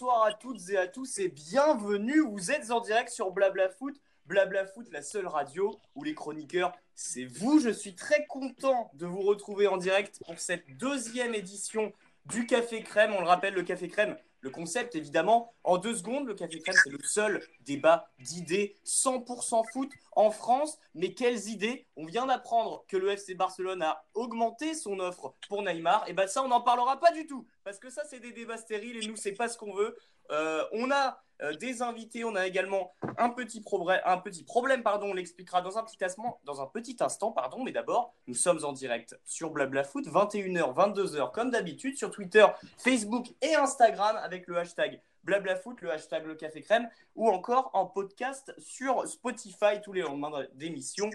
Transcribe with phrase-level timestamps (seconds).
[0.00, 2.20] bonsoir à toutes et à tous et bienvenue.
[2.20, 4.00] Vous êtes en direct sur Blabla Foot.
[4.24, 7.58] Blabla Foot, la seule radio où les chroniqueurs, c'est vous.
[7.60, 11.92] Je suis très content de vous retrouver en direct pour cette deuxième édition
[12.24, 13.12] du Café Crème.
[13.12, 16.76] On le rappelle, le Café Crème, le concept, évidemment, en deux secondes, le Café Crème,
[16.82, 20.78] c'est le seul débat d'idées 100% foot en France.
[20.94, 21.86] Mais quelles idées?
[21.96, 26.08] On vient d'apprendre que le FC Barcelone a augmenté son offre pour Neymar.
[26.08, 27.46] Et bien ça, on n'en parlera pas du tout.
[27.64, 29.96] Parce que ça, c'est des débats stériles et nous, c'est pas ce qu'on veut.
[30.30, 33.64] Euh, on a euh, des invités, on a également un petit,
[34.04, 38.62] un petit problème, pardon, on l'expliquera dans un petit instant, pardon, mais d'abord, nous sommes
[38.64, 44.46] en direct sur Blabla Foot, 21h, 22h, comme d'habitude, sur Twitter, Facebook et Instagram avec
[44.46, 49.80] le hashtag Blabla Foot, le hashtag Le Café Crème, ou encore en podcast sur Spotify
[49.82, 51.10] tous les lendemains d'émission.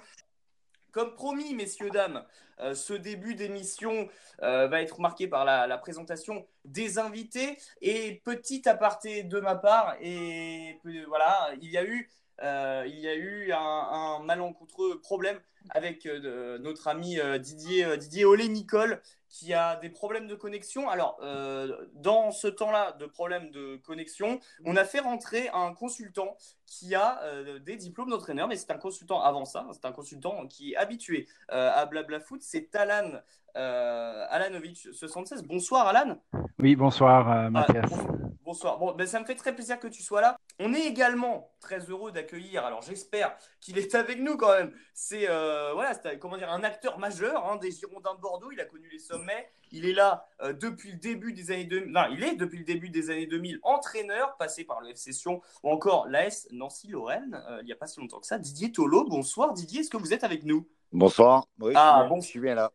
[0.95, 2.23] Comme promis, messieurs, dames,
[2.61, 4.07] euh, ce début d'émission
[4.43, 7.57] euh, va être marqué par la, présentation des invités.
[7.81, 10.79] Et petit aparté de ma part, et
[11.09, 12.09] voilà, il y a eu,
[12.43, 15.37] euh, un, malencontreux problème
[15.71, 20.89] avec notre ami Didier, Didier Olé-Nicole, qui a des problèmes de connexion.
[20.89, 21.19] Alors,
[21.91, 27.21] dans ce temps-là de problèmes de connexion, on a fait rentrer un consultant qui a
[27.23, 30.75] euh, des diplômes d'entraîneur, mais c'est un consultant avant ça, c'est un consultant qui est
[30.75, 33.11] habitué euh, à Blabla Foot, c'est Alan
[33.55, 35.43] Alanovic 76.
[35.43, 36.17] Bonsoir Alan.
[36.59, 37.89] Oui, bonsoir ah, Mathias.
[38.43, 38.77] bonsoir.
[38.77, 40.35] Bon, ben, ça me fait très plaisir que tu sois là.
[40.59, 44.73] On est également très heureux d'accueillir, alors j'espère qu'il est avec nous quand même.
[44.93, 45.27] C'est
[45.73, 48.51] voilà, comment dire, un acteur majeur hein, des Girondins de Bordeaux.
[48.51, 49.23] Il a connu les sommes
[49.75, 51.91] il est là euh, depuis le début des années 2000.
[51.91, 55.41] Non, il est depuis le début des années 2000 entraîneur, passé par le FC Sion
[55.63, 57.43] ou encore l'AS Nancy-Lorraine.
[57.49, 58.39] Euh, il n'y a pas si longtemps que ça.
[58.39, 60.65] Didier Tolo, bonsoir Didier, est-ce que vous êtes avec nous?
[60.91, 61.45] Bonsoir.
[61.59, 62.21] Oui, ah, bon.
[62.21, 62.71] je suis bien là.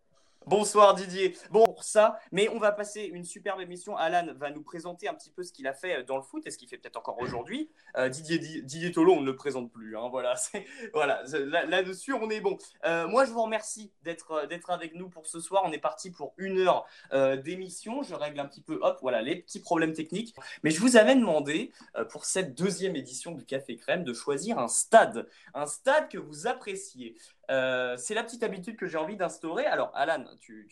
[0.46, 1.37] Bonsoir Didier.
[1.50, 3.94] Bon, pour ça, mais on va passer une superbe émission.
[3.97, 6.50] Alan va nous présenter un petit peu ce qu'il a fait dans le foot et
[6.50, 7.70] ce qu'il fait peut-être encore aujourd'hui.
[7.98, 9.98] Euh, Didier, Didier Tolo, on ne le présente plus.
[9.98, 10.34] Hein, voilà,
[10.94, 11.22] voilà
[11.66, 12.56] là-dessus, on est bon.
[12.87, 15.62] Euh, moi, je vous remercie d'être avec nous pour ce soir.
[15.66, 18.03] On est parti pour une heure euh, d'émission.
[18.03, 20.34] Je règle un petit peu, hop, voilà, les petits problèmes techniques.
[20.64, 21.70] Mais je vous avais demandé
[22.09, 26.47] pour cette deuxième édition du Café Crème de choisir un stade, un stade que vous
[26.47, 27.14] appréciez.
[27.50, 29.66] Euh, c'est la petite habitude que j'ai envie d'instaurer.
[29.66, 30.69] Alors, Alan, tu,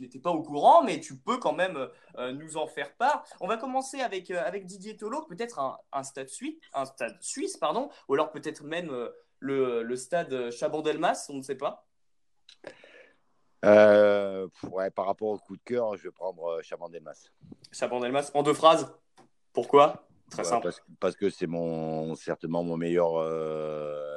[0.00, 1.88] n'étais pas au courant, mais tu peux quand même
[2.18, 3.24] euh, nous en faire part.
[3.40, 5.60] On va commencer avec, euh, avec Didier Tolo, peut-être
[5.92, 8.92] un, stade suisse, un stade suisse, pardon, ou alors peut-être même
[9.38, 11.86] le, stade Chabandelmas, on ne sait pas.
[13.62, 17.30] par rapport au coup de cœur, je vais prendre Chabandelmas.
[17.70, 18.92] Chabandelmas, en deux phrases.
[19.52, 20.08] Pourquoi?
[20.28, 20.70] Très simple.
[20.98, 23.14] Parce, que c'est mon, certainement mon meilleur,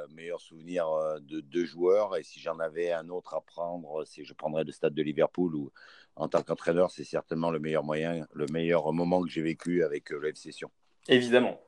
[0.08, 2.16] meilleur souvenir euh, de deux joueurs.
[2.16, 5.72] Et si j'en avais un autre à prendre, je prendrais le stade de Liverpool où,
[6.16, 10.12] en tant qu'entraîneur, c'est certainement le meilleur moyen, le meilleur moment que j'ai vécu avec
[10.12, 10.70] euh, le FC Sion.
[11.08, 11.60] Évidemment.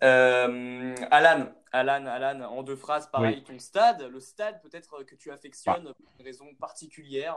[0.00, 5.92] Alan, Alan, Alan, en deux phrases, pareil, ton stade, le stade peut-être que tu affectionnes
[5.94, 7.36] pour une raison particulière,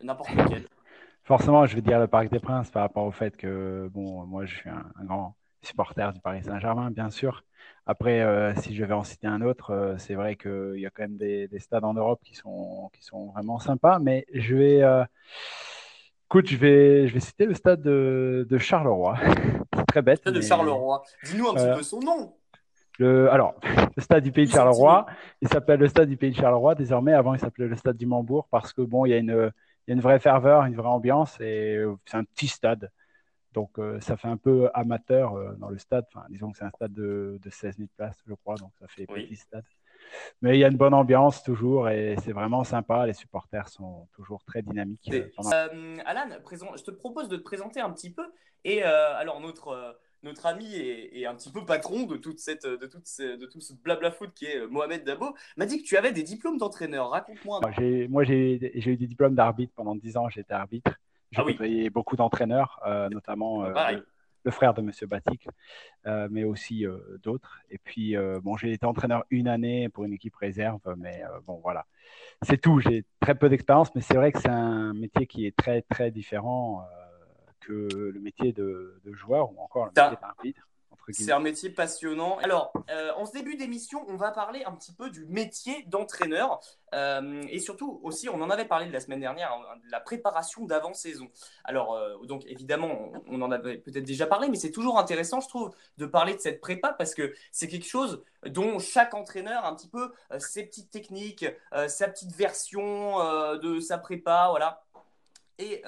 [0.00, 0.66] n'importe lequel.
[1.22, 4.46] Forcément, je vais dire le Parc des Princes par rapport au fait que, bon, moi,
[4.46, 7.44] je suis un grand supporter du Paris Saint-Germain, bien sûr.
[7.86, 10.90] Après, euh, si je vais en citer un autre, euh, c'est vrai qu'il y a
[10.90, 14.82] quand même des, stades en Europe qui sont, qui sont vraiment sympas, mais je vais,
[14.82, 15.04] euh,
[16.26, 19.16] écoute, je vais, je vais citer le stade de, Charleroi.
[19.76, 20.18] c'est très bête.
[20.18, 21.02] Le stade de Charleroi.
[21.24, 22.34] Dis-nous un petit peu son nom.
[22.98, 23.54] Le, alors,
[23.96, 25.06] le stade du pays de Charleroi,
[25.40, 27.14] il s'appelle le stade du pays de Charleroi désormais.
[27.14, 29.52] Avant, il s'appelait le stade du Mambourg parce que bon, il y a une,
[29.86, 32.90] il y a une vraie ferveur, une vraie ambiance et c'est un petit stade.
[33.52, 36.04] Donc, euh, ça fait un peu amateur euh, dans le stade.
[36.14, 38.86] Enfin, disons que c'est un stade de, de 16 000 places, je crois, donc ça
[38.86, 39.64] fait petit stade.
[40.40, 43.06] Mais il y a une bonne ambiance toujours et c'est vraiment sympa.
[43.06, 45.10] Les supporters sont toujours très dynamiques.
[45.12, 48.24] Euh, Alan, je te propose de te présenter un petit peu.
[48.64, 53.04] Et alors, notre notre ami et, un petit peu patron de toute cette de toute
[53.18, 56.22] de tout ce blabla foot qui est Mohamed Dabo m'a dit que tu avais des
[56.22, 57.10] diplômes d'entraîneur.
[57.10, 57.60] Raconte-moi.
[58.08, 60.28] Moi j'ai eu des diplômes d'arbitre pendant 10 ans.
[60.28, 60.92] J'étais arbitre.
[61.32, 63.72] J'ai ah beaucoup d'entraîneurs, euh, notamment euh,
[64.44, 65.46] le, frère de Monsieur Batik,
[66.06, 66.84] euh, mais aussi
[67.22, 67.60] d'autres.
[67.70, 71.86] Et puis, bon, j'ai été entraîneur une année pour une équipe réserve, mais bon, voilà.
[72.42, 72.80] C'est tout.
[72.80, 76.10] J'ai très peu d'expérience, mais c'est vrai que c'est un métier qui est très, très
[76.10, 76.84] différent
[77.60, 80.69] que le métier de, de joueur ou encore le métier d'arbitre.
[81.08, 82.38] C'est un métier passionnant.
[82.38, 86.60] Alors, euh, en ce début d'émission, on va parler un petit peu du métier d'entraîneur.
[86.94, 90.64] Euh, et surtout aussi, on en avait parlé la semaine dernière, hein, de la préparation
[90.64, 91.28] d'avant-saison.
[91.64, 95.48] Alors, euh, donc évidemment, on, en avait peut-être déjà parlé, mais c'est toujours intéressant, je
[95.48, 99.68] trouve, de parler de cette prépa parce que c'est quelque chose dont chaque entraîneur a
[99.68, 101.46] un petit peu ses petites techniques,
[101.88, 103.18] sa petite version
[103.56, 104.82] de sa prépa, voilà.
[105.58, 105.82] Et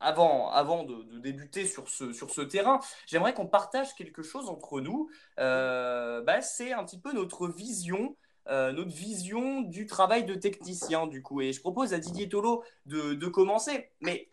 [0.00, 4.80] avant, avant de, débuter sur ce, sur ce terrain, j'aimerais qu'on partage quelque chose entre
[4.80, 5.10] nous.
[5.36, 11.40] Bah, c'est un petit peu notre vision notre vision du travail de technicien, du coup.
[11.40, 13.88] Et je propose à Didier Tolo de, de commencer.
[14.02, 14.28] Mais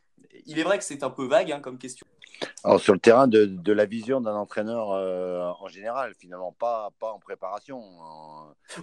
[0.46, 2.06] il est vrai que c'est un peu vague hein, comme question.
[2.64, 6.90] Alors, sur le terrain de, de la vision d'un entraîneur euh, en général, finalement, pas,
[7.00, 7.84] pas en préparation.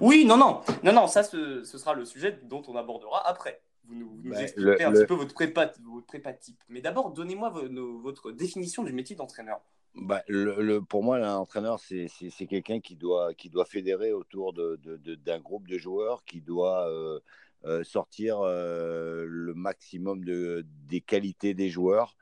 [0.00, 3.60] Oui, non, non, non, non, ça, ce, ce, sera le sujet dont on abordera après.
[3.88, 6.62] Vous nous, ben, expliquez un petit peu votre prépa, votre prépa type.
[6.69, 7.50] Mais d'abord, donnez-moi
[8.02, 9.61] votre définition du métier d'entraîneur.
[9.94, 15.14] Bah, le, pour moi, l'entraîneur, c'est quelqu'un qui doit, qui doit fédérer autour d'un de,
[15.14, 17.19] de, groupe de joueurs, qui doit euh,
[17.64, 22.14] euh, sortir le maximum de, des qualités des joueurs.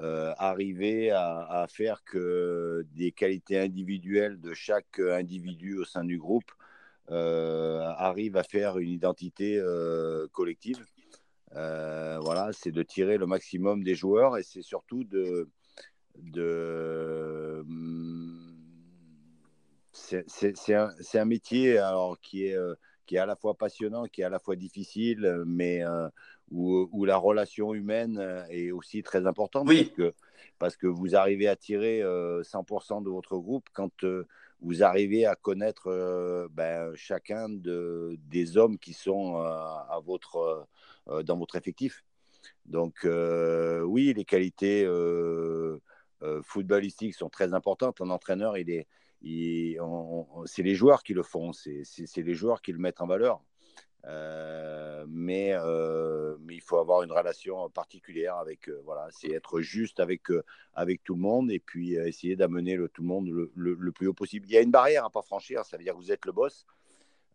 [0.00, 6.50] Euh, arriver à, faire que des qualités individuelles de chaque individu au sein du groupe
[7.10, 10.86] euh, arrivent à faire une identité euh, collective.
[11.52, 15.48] Voilà, c'est de tirer le maximum des joueurs et c'est surtout de,
[16.16, 17.64] de
[19.92, 22.56] c'est un, un, métier alors qui est
[23.06, 25.82] qui est à la fois passionnant, qui est à la fois difficile, mais
[26.50, 29.66] où, la relation humaine euh, est aussi très importante.
[29.68, 29.84] Oui.
[29.84, 30.14] Parce, que,
[30.58, 34.26] parce que vous arrivez à tirer 100% euh, de votre groupe quand euh,
[34.60, 40.68] vous arrivez à connaître ben, chacun de, des hommes qui sont à votre,
[41.24, 42.04] dans votre effectif.
[42.66, 44.86] Donc oui, les qualités
[46.42, 48.00] footballistiques sont très importantes.
[48.00, 53.06] Un entraîneur, c'est les joueurs qui le font, c'est les joueurs qui le mettent en
[53.06, 53.42] valeur.
[54.06, 60.00] Euh, mais, euh, il faut avoir une relation particulière avec, euh, voilà, c'est être juste
[60.00, 60.22] avec,
[61.04, 64.46] tout le monde et puis essayer d'amener tout le monde le, le, plus haut possible.
[64.48, 66.32] Il y a une barrière à pas franchir, ça veut dire que vous êtes le
[66.32, 66.66] boss,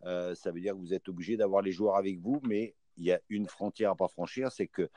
[0.02, 3.12] ça veut dire que vous êtes obligé d'avoir les joueurs avec vous, mais il y
[3.12, 4.88] a une frontière à pas franchir, c'est que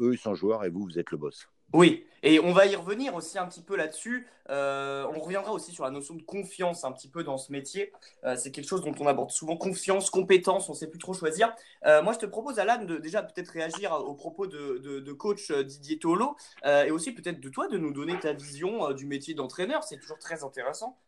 [0.00, 1.48] eux sont joueurs et vous, vous êtes le boss.
[1.72, 4.26] Oui, et on va y revenir aussi un petit peu là-dessus.
[4.48, 7.92] Euh, on reviendra aussi sur la notion de confiance un petit peu dans ce métier.
[8.24, 11.14] Euh, c'est quelque chose dont on aborde souvent confiance, compétence, on ne sait plus trop
[11.14, 11.54] choisir.
[11.86, 15.98] Euh, moi, je te propose, Alan, de déjà peut-être réagir aux propos de, coach Didier
[15.98, 19.84] Tolo et aussi peut-être de toi de nous donner ta vision du métier d'entraîneur.
[19.84, 20.98] C'est toujours très intéressant.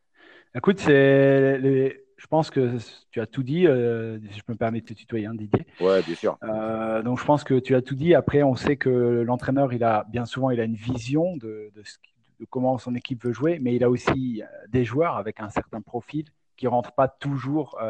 [0.55, 2.79] Écoute, c'est les je pense que
[3.11, 5.67] tu as tout dit, euh, si je me permets de te tutoyer, hein, Didier.
[5.81, 6.39] Ouais, bien sûr.
[6.45, 8.15] Euh, donc, je pense que tu as tout dit.
[8.15, 8.89] Après, on sait que
[9.27, 11.73] l'entraîneur, il a bien souvent, il a une vision de,
[12.49, 15.81] comment son équipe veut jouer, mais il a aussi euh, des joueurs avec un certain
[15.81, 16.27] profil
[16.57, 17.81] qui ne rentrent pas toujours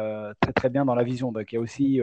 [0.41, 1.31] très, très bien dans la vision.
[1.31, 2.01] Donc, il y a aussi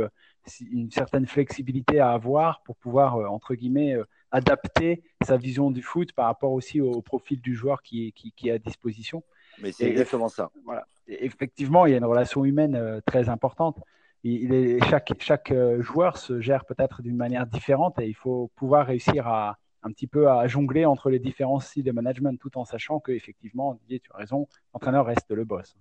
[0.70, 3.96] une certaine flexibilité à avoir pour pouvoir, entre guillemets,
[4.30, 8.50] adapter sa vision du foot par rapport aussi au, profil du joueur qui, qui, qui
[8.50, 9.24] est à disposition.
[9.62, 10.50] Mais c'est exactement ça.
[10.64, 13.78] Voilà effectivement, il y a une relation humaine euh, très importante.
[14.22, 18.50] Il est, chaque, chaque euh, joueur se gère peut-être d'une manière différente et il faut
[18.54, 22.58] pouvoir réussir à un petit peu à jongler entre les différents styles de management tout
[22.58, 25.74] en sachant qu'effectivement, Didier, tu as raison, l'entraîneur reste le boss.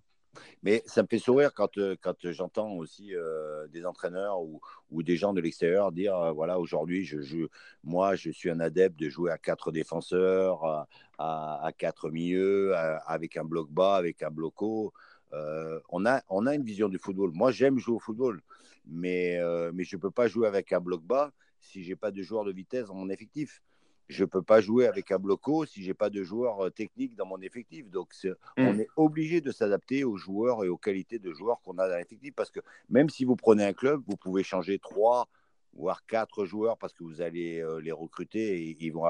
[0.64, 3.14] Mais ça me fait sourire quand, euh, quand j'entends aussi
[3.70, 4.62] des entraîneurs ou,
[4.92, 7.48] ou, des gens de l'extérieur dire voilà, aujourd'hui, je, je,
[7.84, 10.88] moi, je suis un adepte de jouer à quatre défenseurs, à,
[11.66, 14.94] à, quatre milieux, avec un bloc bas, avec un bloc haut.
[15.34, 17.32] Euh, on, a, on a une vision du football.
[17.34, 18.42] Moi, j'aime jouer au football,
[18.86, 21.96] mais, euh, mais je ne peux pas jouer avec un bloc bas si je n'ai
[21.96, 23.62] pas de joueurs de vitesse dans mon effectif.
[24.10, 26.66] Je ne peux pas jouer avec un bloc haut si je n'ai pas de joueurs
[26.66, 27.90] euh, techniques dans mon effectif.
[27.90, 28.34] Donc, mm.
[28.58, 31.96] on est obligé de s'adapter aux joueurs et aux qualités de joueurs qu'on a dans
[31.96, 32.34] l'effectif.
[32.36, 35.28] Parce que même si vous prenez un club, vous pouvez changer trois,
[35.74, 39.06] voire quatre joueurs parce que vous allez les recruter et ils vont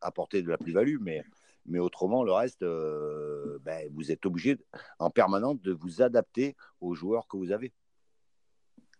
[0.00, 0.98] apporter de la plus-value.
[1.00, 1.24] Mais
[1.68, 4.56] mais autrement, le reste, euh, ben, vous êtes obligé
[4.98, 7.72] en permanence de vous adapter aux joueurs que vous avez.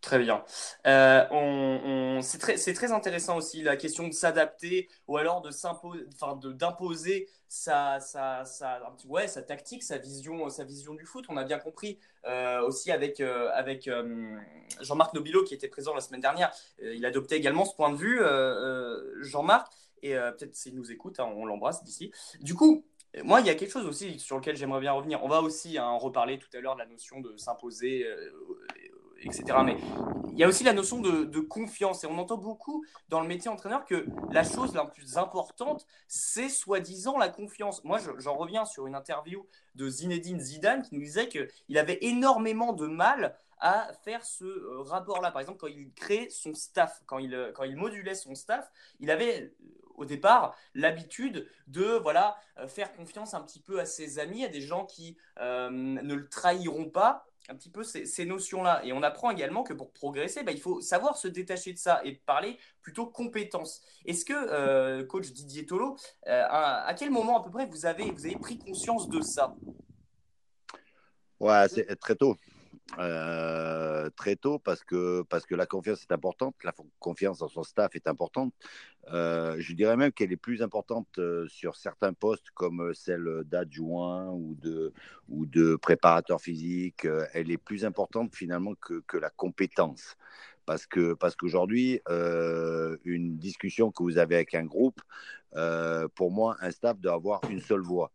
[0.00, 0.44] Très bien.
[0.86, 8.44] Euh, c'est, très, intéressant aussi la question de s'adapter ou alors de d'imposer sa, sa,
[8.44, 11.24] sa, ouais, sa tactique, sa vision, sa vision du foot.
[11.28, 13.90] On a bien compris euh, aussi avec, avec
[14.80, 16.52] Jean-Marc Nobilo qui était présent la semaine dernière.
[16.80, 18.20] il adoptait également ce point de vue.
[19.22, 19.68] Jean-Marc,
[20.02, 22.12] et euh, peut-être s'il nous écoute, hein, on l'embrasse d'ici.
[22.40, 22.84] Du coup,
[23.24, 25.22] moi, il y a quelque chose aussi sur lequel j'aimerais bien revenir.
[25.24, 28.30] On va aussi hein, reparler tout à l'heure de la notion de s'imposer, euh,
[29.22, 29.44] etc.
[29.64, 29.76] Mais
[30.32, 32.04] il y a aussi la notion de, confiance.
[32.04, 36.48] Et on entend beaucoup dans le métier entraîneur que la chose la plus importante, c'est
[36.48, 37.84] soi-disant la confiance.
[37.84, 42.72] Moi, j'en reviens sur une interview de Zinedine Zidane qui nous disait qu'il avait énormément
[42.72, 45.30] de mal à faire ce euh, rapport-là.
[45.32, 48.70] Par exemple, quand il crée son staff, quand il, il modulait son staff,
[49.00, 49.52] il avait
[49.98, 54.48] au départ l'habitude de voilà euh, faire confiance un petit peu à ses amis, à
[54.48, 57.26] des gens qui euh, ne le trahiront pas.
[57.48, 58.82] Un petit peu ces, notions-là.
[58.84, 62.00] Et on apprend également que pour progresser, bah, il faut savoir se détacher de ça
[62.04, 63.82] et parler plutôt compétences.
[64.04, 68.10] Est-ce que, euh, coach Didier Tolo, euh, à, quel moment à peu près vous avez,
[68.10, 69.54] vous avez pris conscience de ça?
[71.40, 72.36] Ouais, c'est très tôt.
[72.98, 77.62] Euh, très tôt parce que, parce que la confiance est importante, la confiance dans son
[77.62, 78.54] staff est importante.
[79.12, 84.30] Euh, je dirais même qu'elle est plus importante euh, sur certains postes comme celle d'adjoint
[84.30, 84.92] ou de,
[85.28, 87.06] ou de préparateur physique.
[87.34, 90.16] Elle est plus importante finalement que, que la compétence.
[90.64, 92.00] Parce que parce qu'aujourd'hui,
[93.04, 95.00] une discussion que vous avez avec un groupe,
[96.14, 98.12] pour moi, un staff doit avoir une seule voix.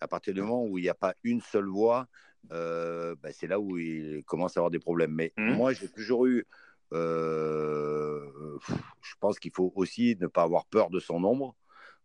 [0.00, 2.06] À partir du moment où il n'y a pas une seule voix,
[2.52, 5.12] euh, bah, c'est là où il commence à avoir des problèmes.
[5.12, 5.52] Mais mmh.
[5.54, 6.46] moi, j'ai toujours eu.
[6.92, 8.58] Euh,
[9.02, 11.54] je pense qu'il faut aussi ne pas avoir peur de son ombre.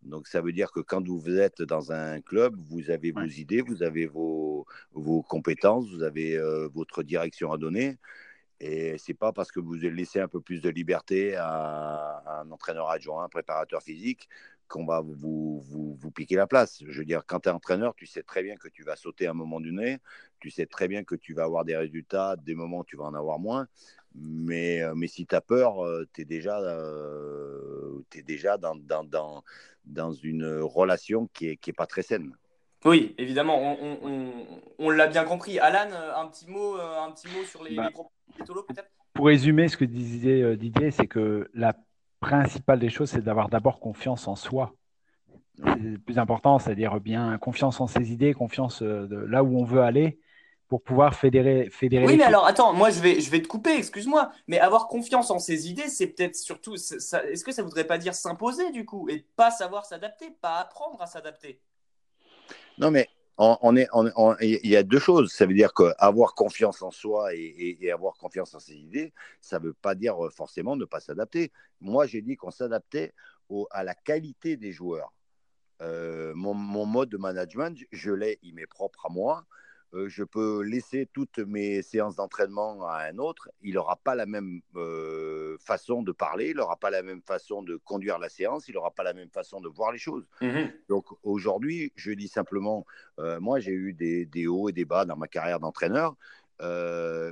[0.02, 3.62] Donc, ça veut dire que quand vous êtes dans un club, vous avez vos idées,
[3.62, 7.98] vous avez vos, vos compétences, vous avez euh, votre direction à donner.
[8.60, 11.48] Et c'est pas parce que vous laissez un peu plus de liberté à,
[12.26, 14.28] à un entraîneur adjoint, un préparateur physique,
[14.72, 16.82] qu'on va vous, vous, vous, piquer la place.
[16.88, 19.28] Je veux dire, quand tu es entraîneur, tu sais très bien que tu vas sauter
[19.28, 20.00] à un moment donné,
[20.40, 23.04] tu sais très bien que tu vas avoir des résultats, des moments où tu vas
[23.04, 23.68] en avoir moins.
[24.16, 28.76] Mais, euh, mais si tu as peur, euh, tu es déjà, euh, es déjà dans,
[28.76, 29.44] dans, dans,
[29.86, 32.34] dans, une relation qui n'est qui est pas très saine.
[32.84, 34.32] Oui, évidemment, on, on,
[34.80, 35.60] on, l'a bien compris.
[35.60, 38.12] Alan, un petit mot, un petit mot sur les, bah, propos
[38.68, 38.90] peut-être?
[39.14, 41.74] Pour résumer ce que disait Didier, c'est que la
[42.22, 44.74] principale des choses, c'est d'avoir d'abord confiance en soi.
[45.58, 49.60] C'est le plus important, c'est-à-dire bien confiance en ses idées, confiance euh, de là où
[49.60, 50.20] on veut aller
[50.70, 51.70] pour pouvoir fédérer.
[51.70, 54.88] fédérer oui, mais alors attends, moi je vais, je vais te couper, excuse-moi, mais avoir
[54.88, 56.76] confiance en ses idées, c'est peut-être surtout.
[56.76, 61.02] Est-ce que ça voudrait pas dire s'imposer du coup et pas savoir s'adapter, pas apprendre
[61.02, 61.60] à s'adapter?
[62.78, 63.10] Non, mais
[63.42, 63.88] on, est,
[64.42, 65.32] il y a deux choses.
[65.32, 69.66] Ça veut dire qu'avoir confiance en soi et, avoir confiance en ses idées, ça ne
[69.66, 71.52] veut pas dire euh, forcément ne pas s'adapter.
[71.80, 73.14] Moi, j'ai dit qu'on s'adaptait
[73.72, 75.12] à la qualité des joueurs.
[75.82, 79.46] Euh, mon, mon, mode de management, je l'ai, il m'est propre à moi.
[79.94, 84.26] Euh, je peux laisser toutes mes séances d'entraînement à un autre, il n'aura pas la
[84.26, 88.70] même euh, façon de parler, il n'aura pas la même façon de conduire la séance,
[88.70, 90.26] il n'aura pas la même façon de voir les choses.
[90.42, 90.72] Mhm.
[90.88, 92.86] Donc aujourd'hui, je dis simplement,
[93.20, 96.16] euh, moi j'ai eu des, des, hauts et des bas dans ma carrière d'entraîneur,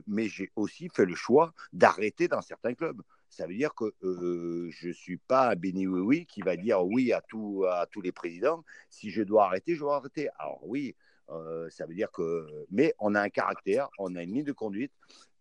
[0.08, 3.02] mais j'ai aussi fait le choix d'arrêter dans certains clubs.
[3.30, 6.84] Ça veut dire que je ne suis pas un béni oui, oui qui va dire
[6.84, 8.66] oui à, tout, à tous les présidents.
[8.90, 10.30] Si je dois arrêter, je dois arrêter.
[10.40, 10.96] Alors oui,
[11.32, 12.66] euh, ça veut dire que.
[12.72, 14.92] Mais on a un caractère, on a une ligne de conduite.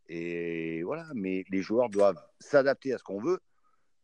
[0.09, 3.41] Et voilà, mais les joueurs doivent s'adapter à ce qu'on veut.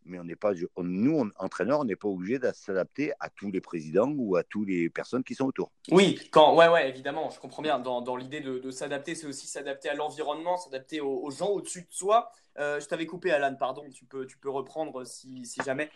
[0.07, 3.63] Mais on n'est pas, nous, entraîneurs, on n'est pas obligé de s'adapter à tous les
[3.63, 5.73] présidents ou à toutes les personnes qui sont autour.
[5.91, 7.79] Oui, quand, ouais, ouais, évidemment, je comprends bien.
[7.79, 12.31] Dans, l'idée de, s'adapter, c'est aussi s'adapter à l'environnement, s'adapter aux, gens au-dessus de soi.
[12.59, 13.83] Euh, je t'avais coupé, Alan, pardon.
[13.91, 15.91] Tu peux, tu peux reprendre si jamais.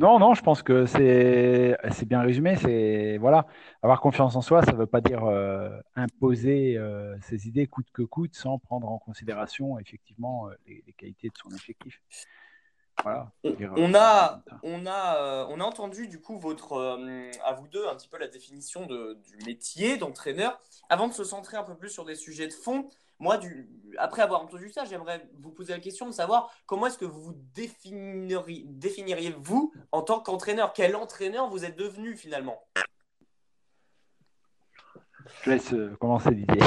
[0.00, 1.76] Non, non, je pense que c'est
[2.06, 2.56] bien résumé.
[2.56, 3.46] C'est voilà,
[3.82, 7.88] avoir confiance en soi, ça ne veut pas dire euh, imposer euh, ses idées coûte
[7.92, 12.00] que coûte, sans prendre en considération effectivement euh, les, qualités de son effectif.
[13.02, 16.78] Voilà, on, a, on, a, on a entendu du coup votre,
[17.44, 20.58] à vous deux un petit peu la définition de, du métier d'entraîneur.
[20.88, 22.88] Avant de se centrer un peu plus sur des sujets de fond,
[23.20, 26.98] moi, du, après avoir entendu ça, j'aimerais vous poser la question de savoir comment est-ce
[26.98, 30.72] que vous vous définiriez, définiriez vous en tant qu'entraîneur?
[30.72, 32.66] Quel entraîneur vous êtes devenu finalement?
[35.44, 36.62] Je laisse euh, commencer Didier.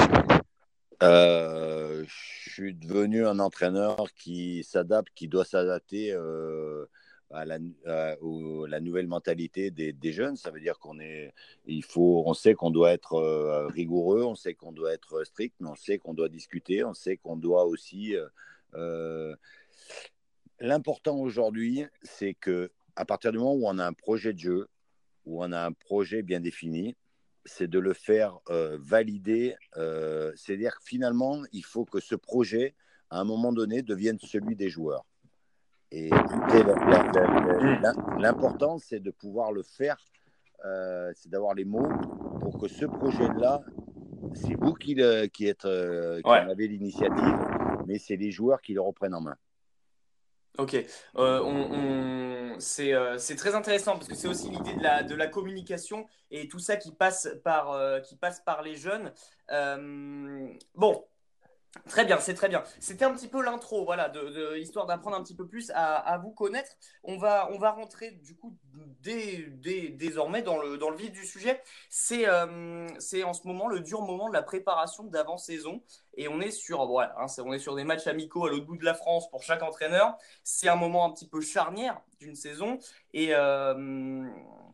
[1.01, 6.85] Euh, je suis devenu un entraîneur qui s'adapte, qui doit s'adapter euh,
[7.33, 10.35] à la, nouvelle mentalité des, des, jeunes.
[10.35, 11.33] Ça veut dire qu'on est,
[11.65, 15.55] il faut, on sait qu'on doit être euh, rigoureux, on sait qu'on doit être strict,
[15.59, 18.15] mais on sait qu'on doit discuter, on sait qu'on doit aussi.
[18.15, 18.27] Euh,
[18.75, 19.35] euh,
[20.59, 24.67] l'important aujourd'hui, c'est que à partir du moment où on a un projet de jeu,
[25.25, 26.95] où on a un projet bien défini,
[27.45, 29.55] c'est de le faire valider.
[30.35, 32.75] C'est-à-dire que finalement, il faut que ce projet,
[33.09, 35.05] à un moment donné, devienne celui des joueurs.
[35.95, 36.09] Et
[38.17, 39.95] l'important, c'est de pouvoir le faire,
[40.65, 41.87] euh, c'est d'avoir les mots
[42.41, 43.61] pour que ce projet-là,
[44.33, 44.95] c'est vous qui,
[45.31, 47.37] qui, êtes, euh, qui en avez l'initiative,
[47.85, 49.35] mais c'est les joueurs qui le reprennent en main.
[50.57, 50.75] Ok,
[51.17, 56.07] euh, on, c'est très intéressant parce que c'est aussi l'idée de la, de la, communication
[56.31, 59.11] et tout ça qui passe par, qui passe par les jeunes.
[60.73, 61.05] bon,
[61.89, 62.63] Très bien, c'est très bien.
[62.79, 64.11] C'était un petit peu l'intro, voilà,
[64.57, 66.71] histoire d'apprendre un petit peu plus à, vous connaître.
[67.03, 68.55] On va, on va rentrer du coup
[69.01, 69.47] dès,
[69.91, 71.61] désormais dans le, dans le vif du sujet.
[71.89, 72.87] C'est euh,
[73.25, 75.81] en ce moment le dur moment de la préparation d'avant-saison.
[76.15, 78.77] Et on est sur, voilà, hein, on est sur des matchs amicaux à l'autre bout
[78.77, 80.15] de la France pour chaque entraîneur.
[80.43, 82.77] C'est un moment un petit peu charnière d'une saison.
[83.13, 84.23] Et, euh,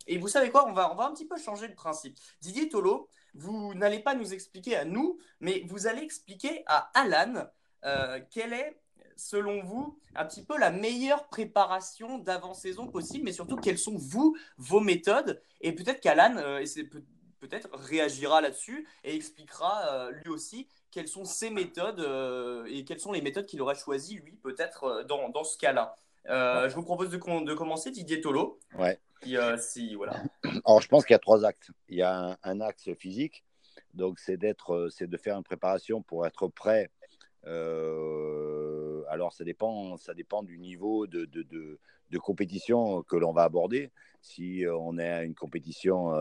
[0.07, 2.17] et vous savez quoi, on va, on va un petit peu changer de principe.
[2.41, 7.47] Didier Tolo, vous n'allez pas nous expliquer à nous, mais vous allez expliquer à Alan
[7.85, 8.79] euh, quelle est,
[9.15, 14.37] selon vous, un petit peu la meilleure préparation d'avant-saison possible, mais surtout quelles sont, vous,
[14.57, 15.41] vos méthodes?
[15.61, 16.63] Et peut-être qu'Alan euh,
[17.39, 21.99] peut-être réagira là-dessus et expliquera euh, lui aussi quelles sont ses méthodes
[22.67, 25.95] et quelles sont les méthodes qu'il aurait choisies, lui, peut-être dans, dans, ce cas-là.
[26.25, 28.59] je vous propose de, de commencer, Didier Tolo.
[28.77, 28.99] Ouais.
[29.27, 29.57] Euh.
[30.65, 31.71] Alors, je pense qu'il y a trois actes.
[31.87, 33.43] Il y a un, axe physique,
[33.93, 36.89] donc c'est d'être, euh, c'est de faire une préparation pour être prêt.
[37.45, 43.43] Euh, alors, ça dépend, ça dépend du niveau de, de, de, compétition que l'on va
[43.43, 43.91] aborder.
[44.21, 46.13] Si on est à une compétition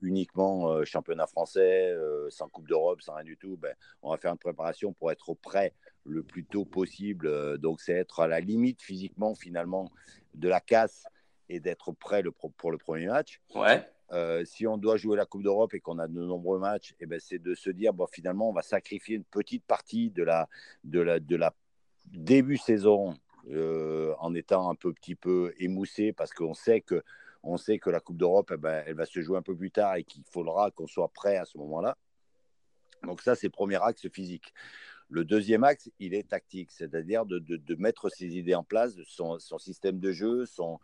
[0.00, 1.92] uniquement championnat français,
[2.28, 5.34] sans Coupe d'Europe, sans rien du tout, ben, on va faire une préparation pour être
[5.34, 5.72] prêt
[6.04, 7.58] le plus tôt possible.
[7.58, 9.90] donc, c'est être à la limite physiquement, finalement,
[10.34, 11.04] de la casse
[11.48, 13.40] et d'être prêt le, pour le premier match.
[13.54, 13.86] Ouais.
[14.12, 17.06] Euh, si on doit jouer la Coupe d'Europe et qu'on a de nombreux matchs, eh
[17.06, 20.48] ben c'est de se dire bon, finalement, on va sacrifier une petite partie de la,
[20.84, 21.54] de la, de la
[22.06, 23.16] début saison
[23.50, 27.02] euh, en étant un peu, petit peu émoussé parce qu'on sait que,
[27.42, 29.70] on sait que la Coupe d'Europe, eh ben, elle va se jouer un peu plus
[29.70, 31.96] tard et qu'il faudra qu'on soit prêt à ce moment-là.
[33.02, 34.54] Donc ça, c'est le premier axe physique.
[35.14, 37.40] Le deuxième axe, il est tactique, c'est-à-dire de,
[37.76, 40.80] mettre ses idées en place, son, son système de jeu, son,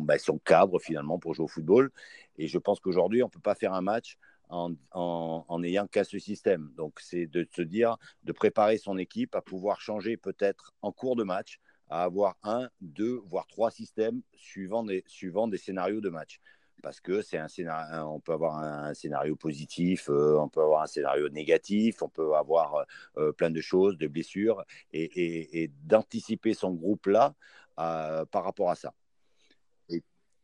[0.00, 1.92] ben, cadre finalement pour jouer au football.
[2.36, 4.18] Et je pense qu'aujourd'hui, on ne peut pas faire un match
[4.48, 6.72] en, en, n'ayant qu'un ce système.
[6.76, 11.14] Donc, c'est de se dire, de préparer son équipe à pouvoir changer peut-être en cours
[11.14, 16.40] de match, à avoir un, deux, voire trois systèmes suivant des scénarios de match
[16.82, 20.86] parce que c'est un on peut avoir un, scénario positif, euh, on peut avoir un
[20.86, 22.84] scénario négatif, on peut avoir euh,
[23.18, 27.34] euh, plein de choses, de blessures, et, d'anticiper son groupe là
[27.76, 28.92] par rapport à ça.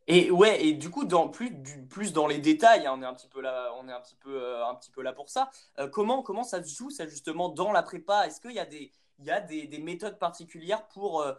[0.09, 0.33] Et...
[0.33, 1.53] ouais, et du coup, dans, plus,
[1.89, 4.17] plus dans les détails, hein, on est un petit peu là, on est un petit
[4.17, 5.49] peu, un petit peu là pour ça.
[5.93, 8.27] comment, comment ça se joue ça justement dans la prépa?
[8.27, 11.33] Est-ce qu'il y a des, il y a des, des, méthodes particulières pour, euh,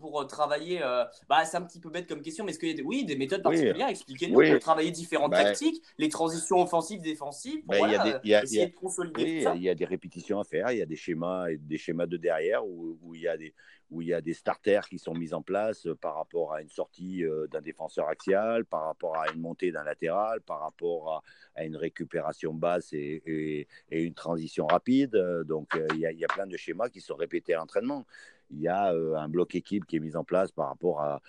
[0.00, 2.68] pour euh, travailler euh, bah, C'est un petit peu bête comme question, mais est-ce qu'il
[2.68, 6.60] y a des, oui, des méthodes particulières Expliquez-nous pour travailler différentes bah, tactiques, les transitions
[6.62, 10.78] offensives, défensives, pour bah, essayer de consolider Il y a des répétitions à faire, il
[10.78, 13.54] y a des schémas, des schémas de derrière où, où il y a des,
[13.90, 16.62] où il y a des starters qui sont mis en place euh, par rapport à
[16.62, 21.22] une sortie euh, d'un défenseur axial, par rapport à une montée d'un latéral, par rapport
[21.54, 25.16] à, une récupération basse et, une transition rapide.
[25.46, 28.06] Donc euh, il y, a, plein de schémas qui sont répétés à l'entraînement.
[28.50, 31.20] Il y a un bloc équipe qui est mis en place par rapport à,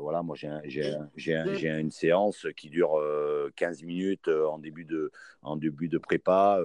[0.00, 3.00] voilà, moi j'ai une séance qui dure
[3.56, 6.60] 15 minutes en début de, en début de prépa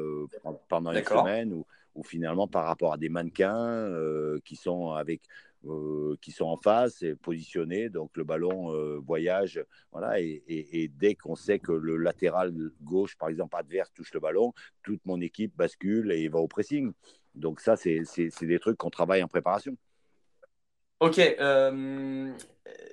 [0.67, 1.65] pendant une semaine où,
[1.99, 5.21] ou finalement par rapport à des mannequins euh, qui sont avec
[5.65, 11.15] euh, qui sont en face et positionnés, donc le ballon euh, voyage, voilà, et, dès
[11.15, 15.53] qu'on sait que le latéral gauche, par exemple, adverse touche le ballon, toute mon équipe
[15.57, 16.93] bascule et va au pressing.
[17.35, 18.05] Donc ça, c'est
[18.41, 19.75] des trucs qu'on travaille en préparation.
[20.99, 21.19] Ok.
[21.19, 22.31] Euh,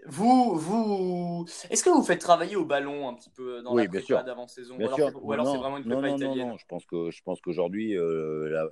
[0.06, 4.22] vous, vous, est-ce que vous faites travailler au ballon un petit peu dans la prépa
[4.22, 4.76] d'avant-saison?
[4.78, 6.48] Ou alors, c'est vraiment une prépa non, italienne?
[6.50, 8.64] non, je pense que je pense qu'aujourd'hui euh,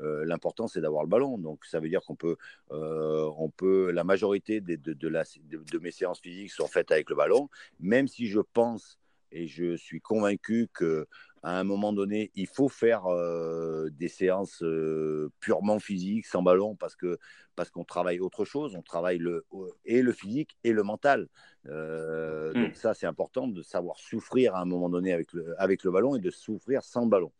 [0.00, 1.36] euh, l'important c'est d'avoir le ballon.
[1.36, 2.36] Donc ça veut dire qu'on peut,
[2.70, 7.16] on peut, la majorité de, de, la, de, mes séances physiques sont faites avec le
[7.16, 8.98] ballon, même si je pense
[9.32, 11.06] et je suis convaincu que
[11.42, 16.76] à un moment donné, il faut faire euh, des séances euh, purement physiques, sans ballon,
[16.76, 17.18] parce que
[17.56, 18.74] parce qu'on travaille autre chose.
[18.76, 19.44] On travaille le,
[19.84, 21.28] et le physique et le mental.
[21.66, 22.64] Euh, hmm.
[22.64, 25.90] Donc ça, c'est important de savoir souffrir à un moment donné avec le, avec le
[25.90, 27.32] ballon et de souffrir sans ballon.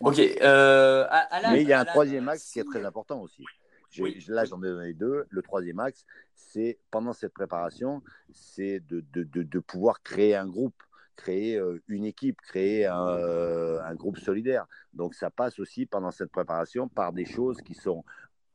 [0.00, 0.16] Ok.
[0.18, 3.44] Mais il y a un troisième axe qui est très important aussi.
[4.28, 5.26] Là, j'en ai donné deux.
[5.30, 10.82] Le troisième axe, c'est pendant cette préparation, c'est de, de, de, pouvoir créer un groupe
[11.18, 14.66] créer une équipe, créer un, groupe solidaire.
[14.94, 18.04] Donc ça passe aussi pendant cette préparation par des choses qui sont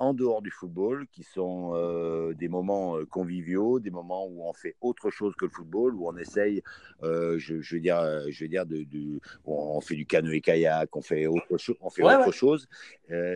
[0.04, 1.74] en dehors du football, qui sont
[2.34, 6.18] des moments conviviaux, des moments où on fait autre chose que le football, où on
[6.18, 6.62] essaye,
[7.02, 8.86] je, veux dire, je veux dire, de,
[9.46, 11.48] on fait du canoë kayak, on fait autre,
[11.82, 12.68] on fait autre chose,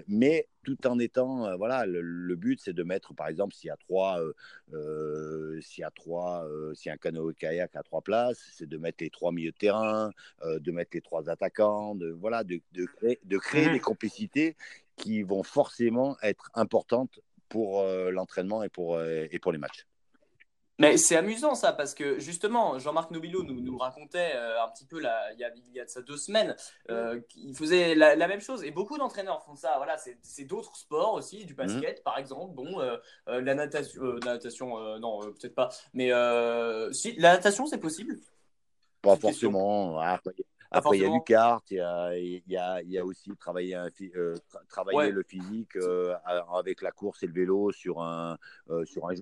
[0.08, 3.78] mais tout en étant, voilà, le, but c'est de mettre, par exemple, s'il y a
[3.78, 4.20] trois,
[5.62, 8.78] s'il y a trois, s'il y a un canot kayak à trois places, c'est de
[8.78, 10.12] mettre les trois milieux de terrain,
[10.44, 13.74] de mettre les trois attaquants, de voilà, de, de créer, de créer mmh.
[13.74, 14.56] des complicités
[14.98, 19.88] qui vont forcément être importantes pour l'entraînement et pour, et pour les matchs.
[20.80, 24.86] Mais c'est amusant ça, parce que justement, Jean-Marc Nobilo nous, nous racontait euh, un petit
[24.86, 26.56] peu là, il, y a, il y a de ça deux semaines,
[26.92, 28.64] euh, il faisait la, même chose.
[28.64, 29.74] Et beaucoup d'entraîneurs font ça.
[29.78, 32.54] Voilà, c'est d'autres sports aussi, du basket par exemple.
[32.54, 35.70] Bon, euh, la natation, la natation non, peut-être pas.
[35.94, 36.12] Mais
[36.94, 38.20] si, la natation, c'est possible?
[39.02, 40.00] Pas forcément.
[40.72, 43.06] Après, il y a du kart, il y a, il y a, il y a
[43.06, 44.36] aussi travailler, un, euh,
[44.68, 46.14] travailler le physique euh,
[46.54, 48.38] avec la course et le vélo sur un,
[48.70, 49.16] euh, sur un,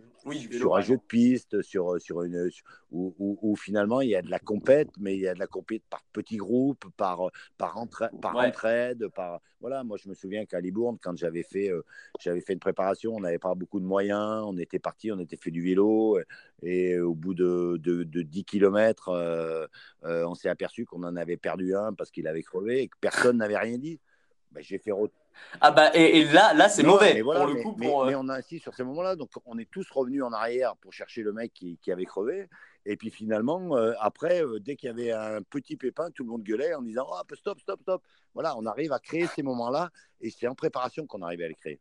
[0.51, 2.49] sur un jeu de piste, sur, sur une,
[2.91, 5.47] où, où, finalement il y a de la compète, mais il y a de la
[5.47, 7.77] compète par petits groupes, par, par,
[8.21, 9.08] par entraide.
[9.10, 11.71] Par, voilà, moi je me souviens qu'à Libourne, quand j'avais fait,
[12.19, 15.38] j'avais fait une préparation, on n'avait pas beaucoup de moyens, on était parti, on était
[15.38, 16.19] fait du vélo,
[16.61, 19.11] et au bout de, de, de 10 km,
[20.03, 23.37] on s'est aperçu qu'on en avait perdu un parce qu'il avait crevé et que personne
[23.37, 23.99] n'avait rien dit.
[24.51, 24.91] Ben, j'ai fait
[25.61, 28.59] ah bah et, là là c'est mauvais pour le coup mais, mais, on a ainsi
[28.59, 29.15] sur ces moments-là.
[29.15, 32.47] Donc on est tous revenus en arrière pour chercher le mec qui, qui avait crevé.
[32.85, 36.29] Et puis finalement euh, après euh, dès qu'il y avait un petit pépin tout le
[36.29, 38.03] monde gueulait en disant oh, stop stop stop.
[38.33, 39.89] Voilà on arrive à créer ces moments-là.
[40.21, 41.79] Et c'est en préparation qu'on arrive à les créer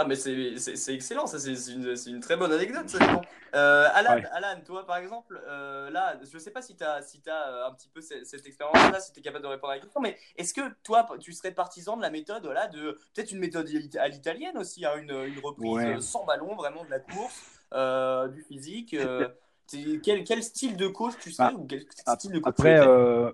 [0.00, 2.88] ah, mais c'est excellent, ça, c'est une, une, très bonne anecdote.
[2.88, 3.20] Ça,
[3.56, 7.02] euh, Alan, Alan, toi, par exemple, euh, là, je ne sais pas si tu as,
[7.02, 9.74] si as euh, un petit peu cette, expérience-là, si tu es capable de répondre à
[9.74, 13.32] la question, mais est-ce que toi, tu serais partisan de la méthode, voilà, de peut-être
[13.32, 17.00] une méthode à l'italienne aussi, à hein, une, une, reprise sans ballon, vraiment de la
[17.00, 18.96] course, du physique
[20.04, 22.86] quel, quel, style de coach tu serais bah, ou quel style de coach Après,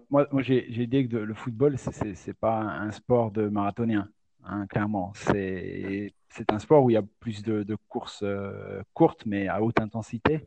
[0.08, 4.08] moi, moi j'ai dit que le football, c'est pas un sport de marathonien.
[4.46, 5.12] Hein, clairement.
[5.14, 6.12] C'est
[6.50, 10.46] un sport où il y a plus de, courses euh, courtes, mais à haute intensité.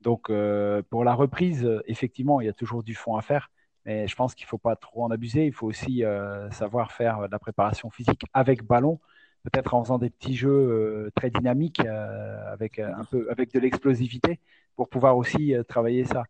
[0.00, 3.50] Donc, euh, pour la reprise, effectivement, il y a toujours du fond à faire.
[3.84, 5.46] Mais je pense qu'il ne faut pas trop en abuser.
[5.46, 9.00] Il faut aussi euh, savoir faire de la préparation physique avec ballon,
[9.44, 14.40] peut-être en faisant des petits jeux très dynamiques, avec, un peu, avec de l'explosivité,
[14.74, 16.24] pour pouvoir aussi travailler ça.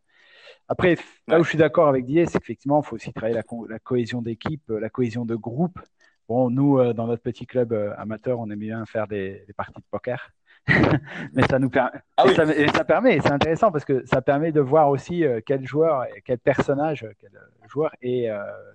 [0.68, 0.96] Après,
[1.28, 3.78] là où je suis d'accord avec Didier, c'est qu'effectivement, il faut aussi travailler la, la
[3.78, 5.80] cohésion d'équipe, la cohésion de groupe.
[6.28, 9.72] Bon, nous, euh, dans notre petit club euh, amateur, on aime bien faire des, parties
[9.74, 10.30] de poker.
[11.32, 14.88] mais ça nous permet, ah ça, permet, c'est intéressant parce que ça permet de voir
[14.88, 17.30] aussi euh, quel joueur, quel personnage, quel
[17.68, 18.26] joueur est,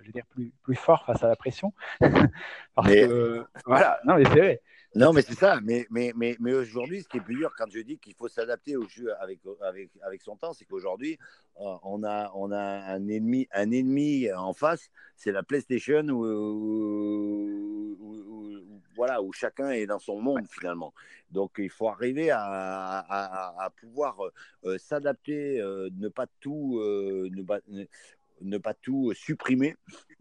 [0.02, 1.74] je veux dire, plus, plus fort face à la pression.
[2.76, 4.62] parce que, voilà, non, mais c'est vrai.
[4.94, 5.60] Non, mais c'est ça.
[5.64, 8.28] Mais, mais, mais, mais aujourd'hui, ce qui est plus dur quand je dis qu'il faut
[8.28, 11.18] s'adapter au jeu avec, avec, avec son temps, c'est qu'aujourd'hui,
[11.62, 17.96] euh, on, a, on a un ennemi, un ennemi en face, c'est la PlayStation où,
[18.96, 20.94] voilà, où chacun est dans son monde finalement.
[21.32, 24.18] Donc il faut arriver à, pouvoir
[24.66, 27.86] euh, s'adapter, euh, ne pas tout, ne
[28.42, 29.76] ne pas tout supprimer,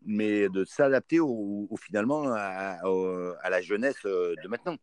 [0.04, 2.80] mais de s'adapter au, finalement à,
[3.50, 4.76] la jeunesse euh, de maintenant.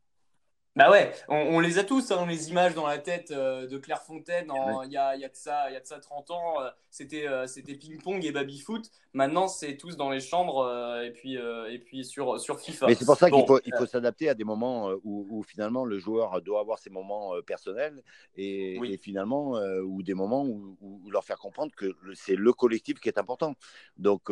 [0.76, 4.52] Bah ouais, on, les a tous, hein, les images dans la tête euh, de Clairefontaine,
[4.86, 7.26] il y, a, y, a de ça, y a de ça 30 ans, euh, c'était
[7.48, 8.92] c'était ping-pong et baby-foot.
[9.18, 10.66] Maintenant, c'est tous dans les chambres
[11.04, 12.88] et, puis, et puis sur, sur FIFA.
[12.88, 15.98] Mais c'est pour ça qu'il faut, il faut s'adapter à des moments où, finalement le
[15.98, 18.04] joueur doit avoir ses moments personnels
[18.36, 23.10] et, finalement, ou des moments où, où, leur faire comprendre que c'est le collectif qui
[23.10, 23.56] est important.
[23.98, 24.30] Donc,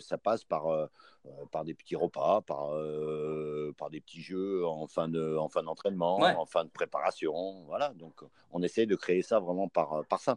[0.00, 0.88] ça passe par
[1.26, 5.48] euh, par des petits repas, par, euh, par des petits jeux en fin de en
[5.48, 7.64] fin d'entraînement, en fin de préparation.
[7.64, 10.36] Voilà, donc on essaie de créer ça vraiment par, par ça.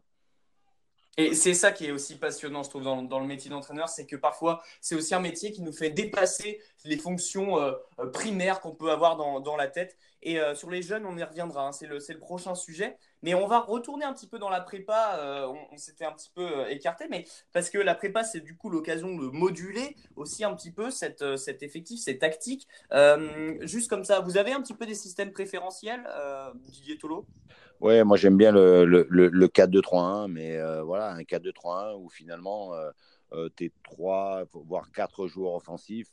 [1.17, 4.15] Et c'est ça qui est aussi passionnant, je trouve, dans, le métier d'entraîneur, c'est que
[4.15, 7.73] parfois, c'est aussi un métier qui nous fait dépasser les fonctions euh,
[8.13, 9.97] primaires qu'on peut avoir dans, la tête.
[10.21, 12.97] Et sur les jeunes, on y reviendra, hein, c'est le, prochain sujet.
[13.23, 15.17] Mais on va retourner un petit peu dans la prépa.
[15.19, 18.55] Euh, on, s'était un petit peu euh, écarté, mais parce que la prépa, c'est du
[18.55, 20.89] coup l'occasion de moduler aussi un petit peu
[21.21, 22.67] euh, cet effectif, ces tactiques.
[23.61, 26.07] juste comme ça, vous avez un petit peu des systèmes préférentiels,
[26.55, 27.25] Didier Tolo?
[27.79, 32.73] Oui, moi j'aime bien le, le, le, 4-2-3-1, mais voilà, un 4-2-3-1 où finalement
[33.55, 36.07] tu es 3, voire 4 joueurs offensifs,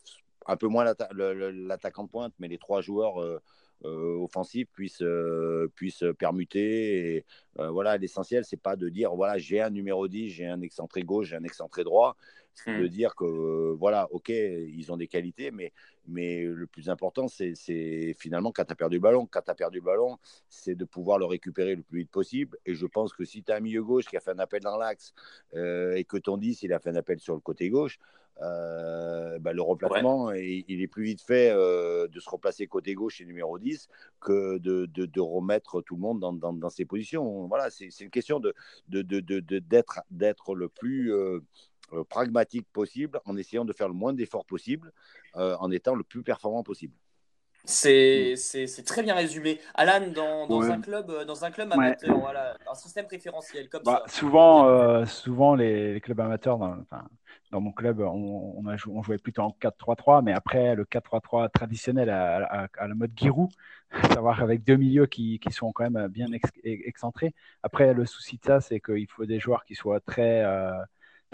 [0.46, 3.40] un peu moins l'attaquant pointe, mais les trois joueurs euh,
[3.84, 7.16] euh, puisse permuter.
[7.16, 7.24] Et,
[7.58, 11.02] euh, voilà, l'essentiel, c'est pas de dire voilà, j'ai un numéro 10, j'ai un excentré
[11.02, 12.16] gauche, j'ai un excentré droit,
[12.54, 12.88] C'est de hmm.
[12.88, 15.72] dire que, voilà, ok, ils ont des qualités, mais,
[16.06, 19.26] mais le plus important, c'est finalement quand tu as perdu le ballon.
[19.26, 22.56] Quand tu as perdu le ballon, c'est de pouvoir le récupérer le plus vite possible.
[22.64, 24.62] Et je pense que si tu as un milieu gauche qui a fait un appel
[24.62, 25.14] dans l'axe
[25.54, 27.98] euh, et que ton 10, il a fait un appel sur le côté gauche,
[28.42, 33.20] euh, bah, le remplacement, il, est plus vite fait euh, de se replacer côté gauche
[33.20, 33.88] et numéro 10
[34.20, 37.46] que de, de, de remettre tout le monde dans, dans, dans ses positions.
[37.46, 38.54] Voilà, c'est une question d'être
[38.88, 41.40] de, de, le plus euh,
[42.08, 44.92] pragmatique possible en essayant de faire le moins d'efforts possible
[45.34, 46.94] en étant le plus performant possible.
[47.64, 49.60] C'est très bien résumé.
[49.74, 54.02] Alan, dans, dans un club, dans un club amateur, voilà, un système préférentiel comme bah,
[54.06, 54.12] ça.
[54.12, 57.04] Souvent, souvent les, clubs amateurs, dans, enfin,
[57.54, 61.50] dans mon club, on, on, a on jouait plutôt en 4-3-3, mais après, le 4-3-3
[61.50, 63.50] traditionnel à, la mode Giroud,
[63.92, 66.26] à savoir avec deux milieux qui, qui sont quand même bien
[66.64, 67.32] excentrés.
[67.62, 70.72] Après, le souci de ça, c'est qu'il faut des joueurs qui soient très, euh,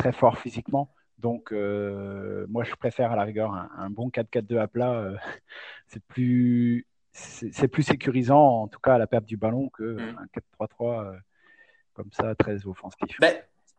[0.00, 0.92] très forts physiquement.
[1.18, 4.92] Donc, euh, moi, je préfère à la rigueur un, bon 4-4-2 à plat.
[4.92, 5.16] Euh,
[5.88, 10.26] c'est plus, c'est plus sécurisant, en tout cas à la perte du ballon, qu'un mmh.
[10.60, 11.18] 4-3-3
[11.92, 13.18] comme ça, très offensif.
[13.20, 13.34] Ben,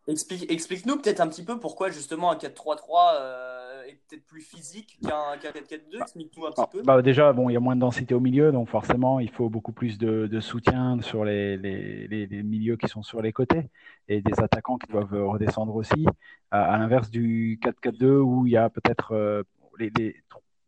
[0.08, 4.98] Explique, nous peut-être un petit peu pourquoi justement un 4-3-3 euh, est peut-être plus physique
[5.02, 6.02] qu'un 4-4-2.
[6.02, 6.84] Explique-nous un petit peu.
[6.84, 9.50] Bah, déjà, bon, il y a moins de densité au milieu, donc forcément, il faut
[9.50, 13.70] beaucoup plus de, soutien sur les, les, milieux qui sont sur les côtés
[14.08, 16.06] et des attaquants qui doivent redescendre aussi.
[16.52, 19.44] À, l'inverse du 4-4-2 où il y a peut-être euh,
[19.80, 19.92] les,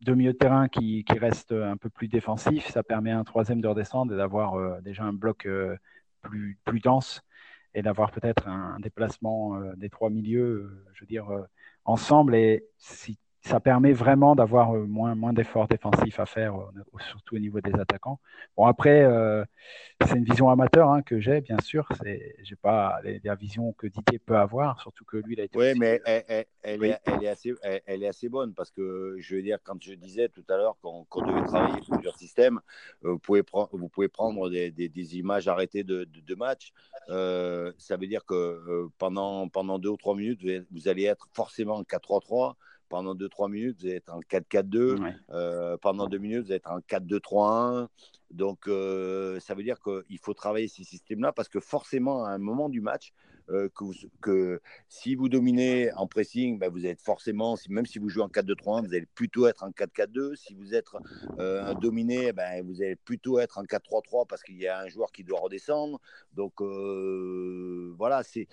[0.02, 3.24] deux milieux de terrain qui, qui, restent un peu plus défensifs, ça permet à un
[3.24, 5.48] troisième de redescendre et d'avoir euh, déjà un bloc
[6.22, 7.22] plus, plus dense
[7.74, 11.42] et d'avoir peut-être un, déplacement euh, des trois milieux, euh, je veux dire, euh,
[11.84, 12.34] ensemble.
[12.36, 17.36] Et si ça permet vraiment d'avoir euh, moins, moins d'efforts défensifs à faire, euh, surtout
[17.36, 18.18] au niveau des attaquants.
[18.56, 19.44] Bon, après, euh,
[20.06, 21.86] c'est une vision amateur hein, que j'ai, bien sûr.
[22.02, 25.58] Je n'ai pas la vision que Didier peut avoir, surtout que lui, il a été.
[25.58, 29.36] Oui, mais elle, elle, est, elle, est assez, elle, est assez bonne parce que, je
[29.36, 32.60] veux dire, quand je disais tout à l'heure qu'on devait travailler plusieurs systèmes,
[33.02, 36.72] vous, pouvez vous pouvez prendre des, des, images arrêtées de, de, match.
[37.08, 41.82] ça veut dire que pendant, pendant deux ou trois minutes, vous allez être forcément en
[41.82, 42.54] 4-3-3
[42.88, 45.14] pendant 2-3 minutes, vous êtes en 4-4-2.
[45.30, 47.88] Euh, pendant 2 minutes, vous êtes en 4-2-3-1.
[48.30, 52.38] Donc, euh, ça veut dire qu'il faut travailler ces systèmes-là parce que forcément, à un
[52.38, 53.12] moment du match,
[53.50, 53.84] euh, que,
[54.22, 58.28] que, si vous dominez en pressing, ben vous êtes forcément, même si vous jouez en
[58.28, 60.34] 4-2-3-1, vous allez plutôt être en 4-4-2.
[60.34, 60.86] Si vous êtes
[61.80, 65.24] dominé, ben vous allez plutôt être en 4-3-3 parce qu'il y a un joueur qui
[65.24, 66.00] doit redescendre.
[66.32, 68.48] Donc, voilà, c'est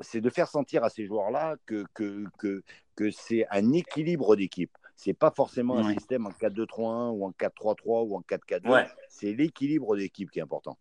[0.00, 2.62] c'est de faire sentir à ces joueurs-là que, que, que,
[2.96, 4.76] que c'est un équilibre d'équipe.
[4.96, 8.88] C'est pas forcément un système en 4-2-3-1 ou en 4-3-3 ou en 4-4-2.
[9.08, 10.78] C'est l'équilibre d'équipe qui est important.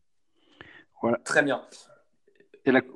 [1.02, 1.18] Voilà.
[1.20, 1.62] Très bien.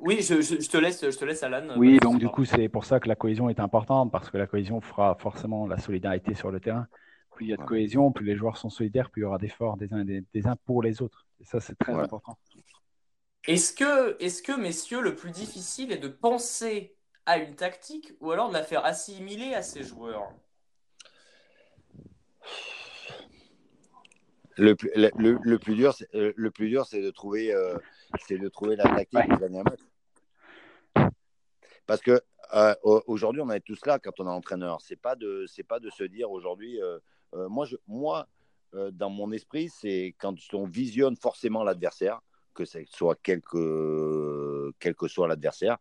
[0.00, 1.76] Oui, je, je, te laisse, je te laisse, Alan.
[1.76, 4.46] Oui, donc du coup, c'est pour ça que la cohésion est importante, parce que la
[4.46, 6.88] cohésion fera forcément la solidarité sur le terrain.
[7.30, 9.38] Plus il y a de cohésion, plus les joueurs sont solidaires, plus il y aura
[9.38, 11.26] d'efforts des uns, des, uns pour les autres.
[11.40, 12.36] Et ça, c'est très important.
[13.46, 18.30] Est-ce que, est que, messieurs, le plus difficile est de penser à une tactique ou
[18.30, 20.32] alors de la faire assimiler à ses joueurs
[24.56, 27.76] le, le, le, plus dur, euh, le plus dur, c'est de trouver, euh,
[28.26, 31.12] c'est de trouver la tactique du dernier match.
[31.86, 32.20] Parce que
[32.54, 34.80] euh, aujourd'hui, on est tous là quand on est entraîneur.
[34.80, 36.78] C'est pas de, c'est pas de se dire aujourd'hui.
[37.32, 38.28] moi, je, moi,
[38.72, 42.20] dans mon esprit, c'est quand on visionne forcément l'adversaire
[42.52, 43.56] que ce soit quel que,
[44.78, 45.78] quel que soit l'adversaire.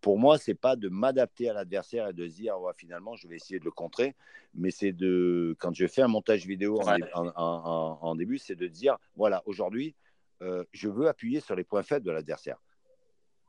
[0.00, 3.36] Pour moi, c'est pas de m'adapter à l'adversaire et de se dire finalement je vais
[3.36, 4.16] essayer de le contrer,
[4.54, 9.42] mais c'est de quand je fais un montage vidéo en, début, c'est de dire voilà
[9.46, 9.94] aujourd'hui
[10.42, 12.58] euh, je veux appuyer sur les points faibles de l'adversaire.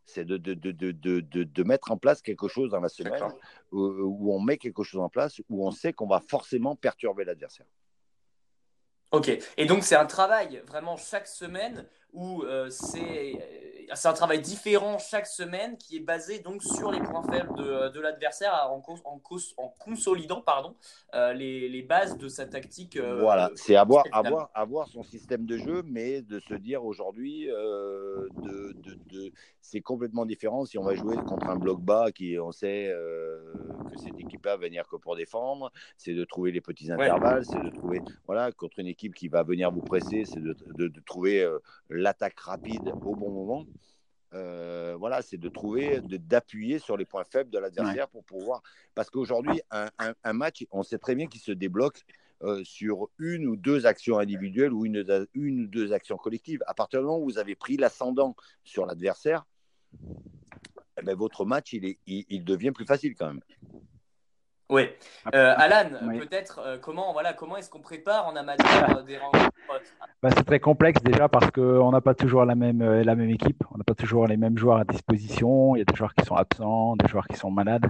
[0.06, 3.24] C'est de de, de, de, de, mettre en place quelque chose dans la semaine
[3.72, 7.24] où, où, on met quelque chose en place où on sait qu'on va forcément perturber
[7.24, 7.68] l'adversaire.
[9.12, 13.62] Ok, et donc c'est un travail vraiment chaque semaine où euh, c'est
[13.96, 17.90] c'est un travail différent chaque semaine qui est basé donc sur les points faibles de,
[17.90, 19.22] de l'adversaire en, en,
[19.58, 20.76] en, consolidant pardon,
[21.14, 22.98] euh, les, les, bases de sa tactique.
[22.98, 27.50] Euh, voilà, c'est avoir, avoir, avoir son système de jeu, mais de se dire aujourd'hui,
[27.50, 28.76] euh, de,
[29.10, 32.94] de, c'est complètement différent si on va jouer contre un bloc bas qui on sait
[33.90, 37.62] que cette équipe-là va venir que pour défendre, c'est de trouver les petits intervalles, c'est
[37.62, 41.48] de trouver, voilà, contre une équipe qui va venir vous presser, c'est de, de, trouver
[42.02, 43.66] l'attaque rapide au bon moment.
[44.34, 48.62] Euh, voilà, c'est de trouver, d'appuyer sur les points faibles de l'adversaire pour pouvoir.
[48.96, 49.90] Parce qu'aujourd'hui, un,
[50.24, 52.06] un, match, on sait très bien qu'il se débloque
[52.44, 56.64] euh, sur une ou deux actions individuelles ou une, une ou deux actions collectives.
[56.66, 59.46] À partir du moment où vous avez pris l'ascendant sur l'adversaire,
[60.98, 63.42] eh ben, votre match, il, est, il, devient plus facile quand même.
[64.72, 64.88] Oui.
[65.36, 68.66] Euh, Alan, peut-être euh, comment voilà comment est-ce qu'on prépare en amateur
[68.98, 69.52] euh, des rencontres
[70.24, 73.62] bah, C'est très complexe déjà parce qu'on n'a pas toujours la même, la même équipe,
[73.74, 75.76] on n'a pas toujours les mêmes joueurs à disposition.
[75.76, 77.86] Il y a des joueurs qui sont absents, des joueurs qui sont malades.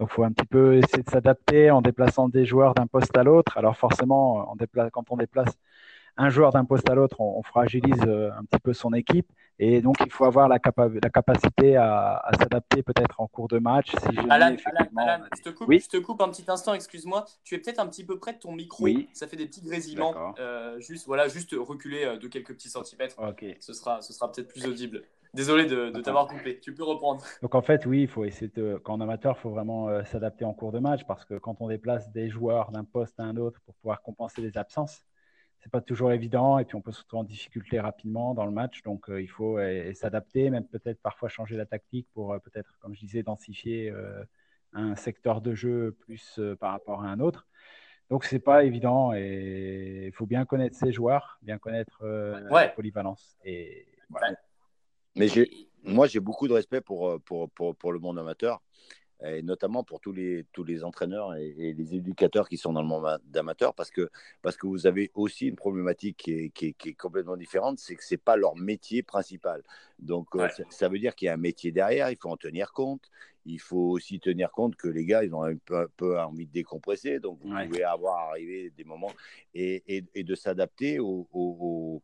[0.00, 3.16] Donc il faut un petit peu essayer de s'adapter en déplaçant des joueurs d'un poste
[3.16, 3.56] à l'autre.
[3.56, 5.56] Alors forcément, on déplace, quand on déplace
[6.16, 9.30] un joueur d'un poste à l'autre, on, fragilise un petit peu son équipe.
[9.58, 13.90] Et donc, il faut avoir la, la capacité à, s'adapter peut-être en cours de match.
[13.90, 14.56] Si Alan,
[14.96, 17.24] Alan, je, te coupe, je te coupe un petit instant, excuse-moi.
[17.44, 18.82] Tu es peut-être un petit peu près de ton micro.
[18.82, 19.08] Oui.
[19.12, 20.34] Ça fait des petits grésillements.
[20.40, 23.16] Euh, juste, voilà, juste reculer euh, de quelques petits centimètres.
[23.60, 25.02] Ce sera, ce sera peut-être plus audible.
[25.34, 26.60] Désolé de, de t'avoir coupé.
[26.60, 27.24] Tu peux reprendre.
[27.42, 30.44] Donc en fait, oui, il faut essayer de, quand amateur, il faut vraiment euh, s'adapter
[30.44, 33.36] en cours de match parce que quand on déplace des joueurs d'un poste à un
[33.36, 35.02] autre pour pouvoir compenser les absences,
[35.64, 38.52] c'est pas toujours évident et puis on peut se retrouver en difficulté rapidement dans le
[38.52, 38.82] match.
[38.82, 39.58] Donc euh, il faut
[39.94, 44.22] s'adapter, même peut-être parfois changer la tactique pour euh, peut-être, comme je disais, densifier euh,
[44.74, 47.46] un secteur de jeu plus par rapport à un autre.
[48.10, 53.38] Donc c'est pas évident et il faut bien connaître ses joueurs, bien connaître la polyvalence.
[53.46, 53.86] Et
[55.16, 55.28] Mais
[55.82, 58.60] moi j'ai beaucoup de respect pour, pour, pour, pour le monde amateur
[59.26, 62.88] et notamment pour tous les, tous les entraîneurs et, les éducateurs qui sont dans le
[62.88, 64.10] monde d'amateur, parce que,
[64.42, 68.04] parce que vous avez aussi une problématique qui est, qui est, complètement différente, c'est que
[68.04, 69.62] ce n'est pas leur métier principal.
[69.98, 72.72] Donc, euh, ça, veut dire qu'il y a un métier derrière, il faut en tenir
[72.72, 73.10] compte.
[73.46, 77.20] Il faut aussi tenir compte que les gars, ils ont un peu, envie de décompresser,
[77.20, 79.12] donc vous pouvez avoir arrivé des moments
[79.54, 79.82] et,
[80.14, 82.02] et, de s'adapter au,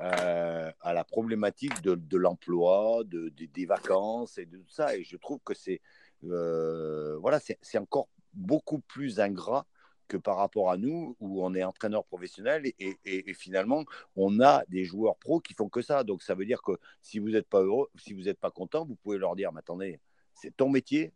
[0.00, 4.94] euh, à la problématique de, de l'emploi, de, des vacances et de tout ça.
[4.96, 5.80] Et je trouve que c'est
[6.22, 9.66] voilà, c'est encore beaucoup plus ingrat
[10.06, 13.84] que par rapport à nous, où on est entraîneur professionnel et, finalement,
[14.16, 16.02] on a des joueurs pros qui font que ça.
[16.02, 18.86] Donc, ça veut dire que si vous n'êtes pas heureux, si vous n'êtes pas content,
[18.86, 20.00] vous pouvez leur dire, mais attendez,
[20.32, 21.12] c'est ton métier,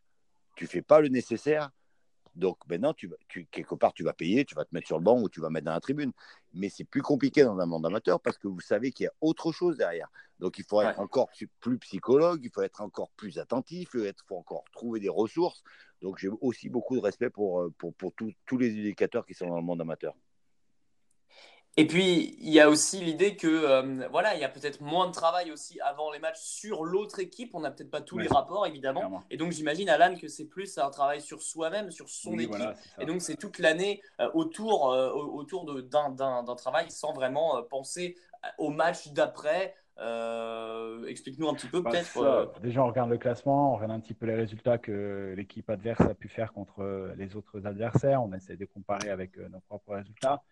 [0.57, 1.71] tu fais pas le nécessaire,
[2.35, 5.05] donc maintenant, tu, tu, quelque part, tu vas payer, tu vas te mettre sur le
[5.05, 6.13] banc ou tu vas mettre dans la tribune.
[6.55, 9.13] Mais c'est plus compliqué dans un monde amateur parce que vous savez qu'il y a
[9.21, 10.11] autre chose derrière.
[10.39, 11.29] Donc il faut être encore
[11.61, 15.63] plus psychologue, il faut être encore plus attentif, il faut encore trouver des ressources.
[16.01, 19.47] Donc j'ai aussi beaucoup de respect pour, euh, pour, pour tous les éducateurs qui sont
[19.47, 20.15] dans le monde amateur.
[21.79, 25.07] Et puis, il y a aussi l'idée que, euh, voilà, il y a peut-être moins
[25.07, 27.55] de travail aussi avant les matchs sur l'autre équipe.
[27.55, 29.23] On n'a peut-être pas tous les rapports, évidemment.
[29.31, 32.61] Et donc, j'imagine, Alan, que c'est plus un travail sur soi-même, sur son équipe.
[33.01, 38.17] et donc, c'est toute l'année euh, autour, euh, autour d'un travail sans vraiment penser
[38.59, 39.75] au match d'après.
[41.09, 42.61] Explique-nous un petit peu, bah, peut-être.
[42.61, 46.03] Déjà, on regarde le classement, on regarde un petit peu les résultats que l'équipe adverse
[46.03, 48.23] a pu faire contre les autres adversaires.
[48.23, 50.43] On essaie de comparer avec nos propres résultats.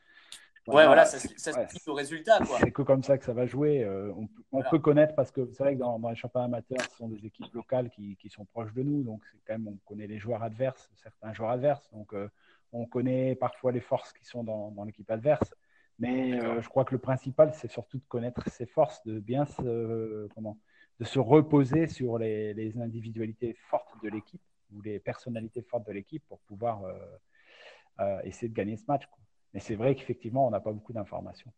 [0.66, 2.38] Ouais, voilà, ça, ça se au résultat.
[2.58, 3.82] C'est que comme ça que ça va jouer.
[3.82, 4.12] Euh,
[4.52, 7.24] on, peut connaître, parce que c'est vrai que dans, les championnats amateurs, ce sont des
[7.24, 9.02] équipes locales qui, qui sont proches de nous.
[9.02, 11.88] Donc, c'est quand même, on connaît les joueurs adverses, certains joueurs adverses.
[11.92, 12.28] Donc, euh,
[12.72, 15.54] on connaît parfois les forces qui sont dans, dans l'équipe adverse.
[15.98, 19.46] Mais euh, je crois que le principal, c'est surtout de connaître ses forces, de bien
[19.46, 20.58] se, comment,
[20.98, 24.40] de se reposer sur les, les individualités fortes de l'équipe
[24.72, 26.82] ou les personnalités fortes de l'équipe pour pouvoir
[28.24, 29.04] essayer de gagner ce match.
[29.06, 29.20] Quoi.
[29.54, 31.52] Mais c'est vrai qu'effectivement, on n'a pas beaucoup d'informations.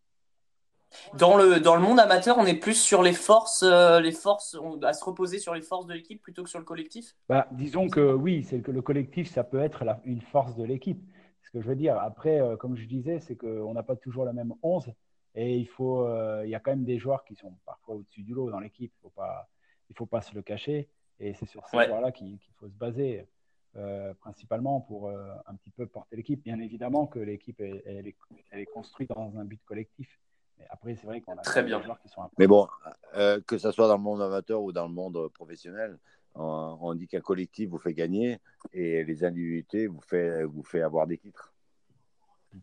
[1.15, 4.57] Dans le, dans le monde amateur, on est plus sur les forces, euh, les forces
[4.83, 7.15] à se reposer sur les forces de l'équipe plutôt que sur le collectif?
[7.29, 11.03] Bah, Disons que oui, c'est que le collectif, ça peut être une force de l'équipe.
[11.43, 14.25] Ce que je veux dire, après, euh, comme je disais, c'est qu'on n'a pas toujours
[14.25, 14.93] la même 11
[15.35, 18.23] et il, faut, euh, il y a quand même des joueurs qui sont parfois au-dessus
[18.23, 18.93] du lot dans l'équipe.
[19.03, 22.75] Il ne faut, pas se le cacher et c'est sur ces joueurs-là qu'il faut se
[22.75, 23.27] baser.
[23.75, 26.43] Euh, principalement pour euh, un petit peu porter l'équipe.
[26.43, 30.21] Bien évidemment que l'équipe elle, est, construite dans un but collectif.
[30.59, 31.79] Mais après, c'est vrai qu'on a Très bien.
[31.79, 32.69] des joueurs qui sont Mais bon,
[33.15, 35.99] euh, que ce soit dans le monde amateur ou dans le monde professionnel,
[36.35, 38.41] on, dit qu'un collectif vous fait gagner
[38.75, 41.55] et les individualités vous fait, vous fait avoir des titres.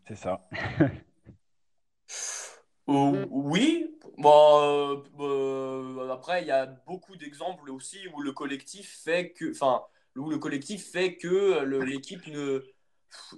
[0.06, 0.48] C'est ça.
[2.86, 5.02] oui, bon,
[6.12, 9.50] après, il y a beaucoup d'exemples aussi où le collectif fait que.
[9.50, 9.82] Enfin,
[10.16, 12.64] où le collectif fait que l'équipe ne.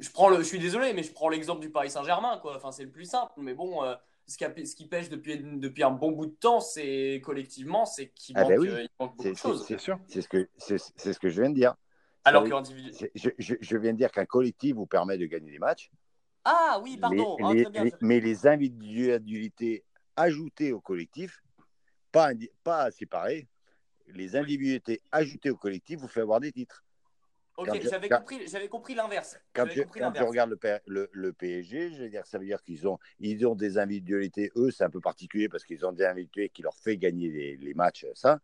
[0.00, 2.38] Je, prends le, je suis désolé, mais je prends l'exemple du Paris Saint-Germain.
[2.38, 2.56] Quoi.
[2.56, 3.32] Enfin, c'est le plus simple.
[3.38, 3.94] Mais bon, euh,
[4.26, 8.08] ce, qui ce, qui pêche depuis, depuis un bon bout de temps, c'est collectivement, c'est
[8.10, 9.64] qu'il ah ben manque, euh, beaucoup de choses.
[9.66, 9.98] C'est sûr.
[10.08, 11.74] C'est ce, que, c'est, ce que je viens de dire.
[12.24, 12.50] Alors que
[13.14, 15.90] je, je, je, viens de dire qu'un collectif vous permet de gagner des matchs.
[16.44, 17.36] Ah oui, pardon.
[17.42, 17.52] Ah,
[18.00, 19.84] mais les individualités
[20.16, 21.42] ajoutées au collectif,
[22.10, 22.30] pas,
[22.62, 23.48] pas séparées,
[24.14, 26.84] les individualités ajoutées au collectif vous fait avoir des titres.
[27.58, 29.38] Ok, j'avais compris, compris l'inverse.
[29.52, 29.82] Quand, je,
[30.22, 33.76] regarde le, le, PSG, je veux dire, ça veut dire qu'ils ont, ils ont des
[33.76, 34.50] individualités.
[34.56, 37.56] Eux, c'est un peu particulier parce qu'ils ont des individualités qui leur fait gagner les,
[37.58, 38.40] les, matchs, ça.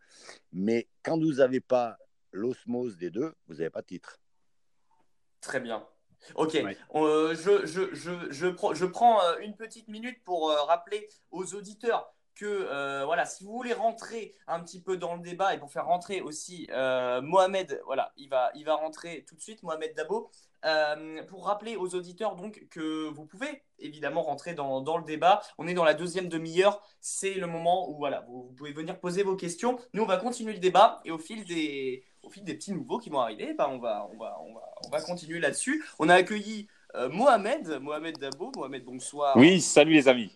[0.52, 1.96] Mais quand vous n'avez pas
[2.32, 4.20] l'osmose des deux, vous n'avez pas de titre.
[5.40, 5.86] Très bien.
[6.34, 11.08] Ok, euh, je, je, je, je, je, prends euh, une petite minute pour euh, rappeler
[11.30, 15.58] aux auditeurs que voilà, si vous voulez rentrer un petit peu dans le débat et
[15.58, 19.94] pour faire rentrer aussi Mohamed, voilà, il va, il va rentrer tout de suite, Mohamed
[19.94, 20.30] Dabo,
[21.28, 25.42] pour rappeler aux auditeurs donc que vous pouvez évidemment rentrer dans, dans le débat.
[25.58, 29.22] On est dans la deuxième demi-heure, c'est le moment où voilà, vous, pouvez venir poser
[29.22, 29.78] vos questions.
[29.92, 32.98] Nous, on va continuer le débat et au fil des, au fil des petits nouveaux
[32.98, 35.84] qui vont arriver, bah, on, va, on, va, on, va, on va continuer là-dessus.
[35.98, 38.52] On a accueilli euh, Mohamed, Mohamed Dabo.
[38.56, 39.36] Mohamed, bonsoir.
[39.36, 40.32] Oui, salut les amis.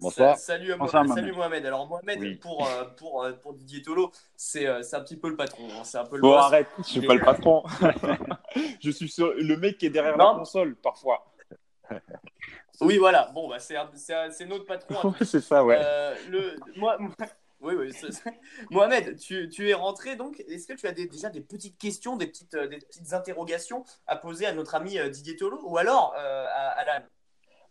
[0.00, 0.38] Bonsoir.
[0.38, 1.14] salut, Mohamed.
[1.14, 1.66] salut Mohamed.
[1.66, 5.68] Alors Mohamed, pour, euh, pour, euh, pour, Didier Tolo, c'est un petit peu le patron.
[5.70, 5.84] Hein.
[5.84, 7.62] C'est un peu le bon, arrête, je suis pas le patron.
[8.80, 11.26] je suis le mec qui est derrière la console parfois.
[12.82, 13.30] Oui, voilà.
[13.34, 15.12] Bon, bah, c'est notre patron.
[15.22, 15.78] c'est ça, ouais.
[16.30, 16.96] le, moi,
[17.60, 17.90] oui, oui.
[18.70, 20.42] Mohamed, tu, tu, es rentré donc.
[20.48, 24.16] Est-ce que tu as déjà des petites questions, des petites, euh, des petites interrogations à
[24.16, 27.04] poser à notre ami euh, Didier Tolo ou alors euh, à Alan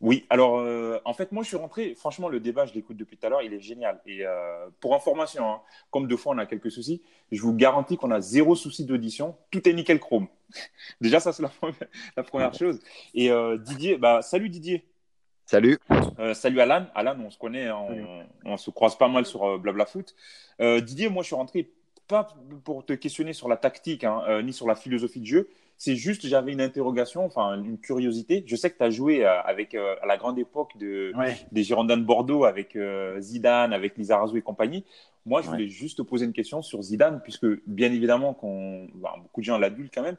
[0.02, 0.66] oui, alors
[1.06, 1.94] en fait, moi je suis rentré.
[1.96, 4.00] Franchement, le débat, je l'écoute depuis tout à l'heure, il est génial.
[4.06, 4.24] Et
[4.80, 8.22] pour information, hein, comme deux fois on a quelques soucis, je vous garantis qu'on a
[8.22, 9.36] zéro souci d'audition.
[9.52, 10.28] Tout est nickel chrome.
[11.02, 11.52] Déjà, ça c'est la,
[12.16, 12.80] la, première chose.
[13.14, 13.30] Et
[13.60, 14.86] Didier, bah, salut Didier.
[15.50, 15.80] Salut.
[16.20, 16.86] Euh, salut Alan.
[16.94, 17.72] Alan, on se connaît,
[18.46, 20.14] on, se croise pas mal sur euh, Blabla Foot.
[20.62, 21.72] Euh, Didier, moi je suis rentré
[22.08, 22.28] pas
[22.64, 25.50] pour te questionner sur la tactique hein, ni sur la philosophie de jeu.
[25.80, 28.44] C'est juste, j'avais une interrogation, enfin une curiosité.
[28.46, 31.14] Je sais que tu as joué avec, à la grande époque de,
[31.52, 32.78] des Girondins de Bordeaux avec
[33.20, 34.84] Zidane, avec Lizarazu et compagnie.
[35.26, 39.16] Moi, je voulais juste te poser une question sur Zidane, puisque bien évidemment, qu'on, bah,
[39.22, 40.18] beaucoup de gens l'adulent quand même.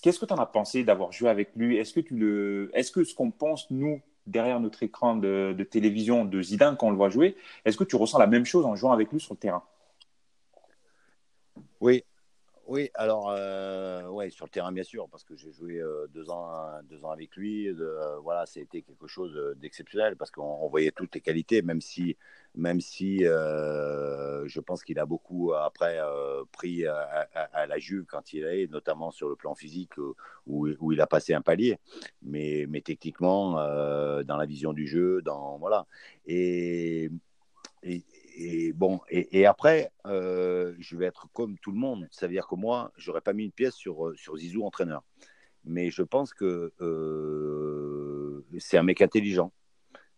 [0.00, 1.76] Qu'est-ce que tu en as pensé d'avoir joué avec lui?
[1.76, 2.70] Est-ce que, tu le...
[2.72, 6.90] Est-ce que ce qu'on pense, nous, derrière notre écran de, télévision de Zidane quand on
[6.90, 7.36] le voit jouer.
[7.64, 9.62] Est-ce que tu ressens la même chose en jouant avec lui sur le terrain?
[11.80, 12.04] Oui,
[12.70, 16.30] oui, alors, euh, ouais, sur le terrain, bien sûr, parce que j'ai joué euh, deux,
[16.30, 17.66] ans, deux ans avec lui.
[17.66, 22.16] Euh, voilà, c'était quelque chose d'exceptionnel parce qu'on voyait toutes les qualités, même si,
[22.54, 25.98] même si je pense qu'il a beaucoup après
[26.52, 29.96] pris à, la Juve quand il est, notamment sur le plan physique
[30.46, 31.76] où, où il a passé un palier.
[32.22, 35.86] Mais, mais techniquement, dans la vision du jeu, dans voilà.
[36.28, 37.10] Et,
[38.36, 42.08] et bon, et, après, euh, je vais être comme tout le monde.
[42.10, 45.02] Ça veut dire que moi, j'aurais pas mis une pièce sur, euh, sur Zizou entraîneur.
[45.64, 49.52] Mais je pense que euh, c'est un mec intelligent,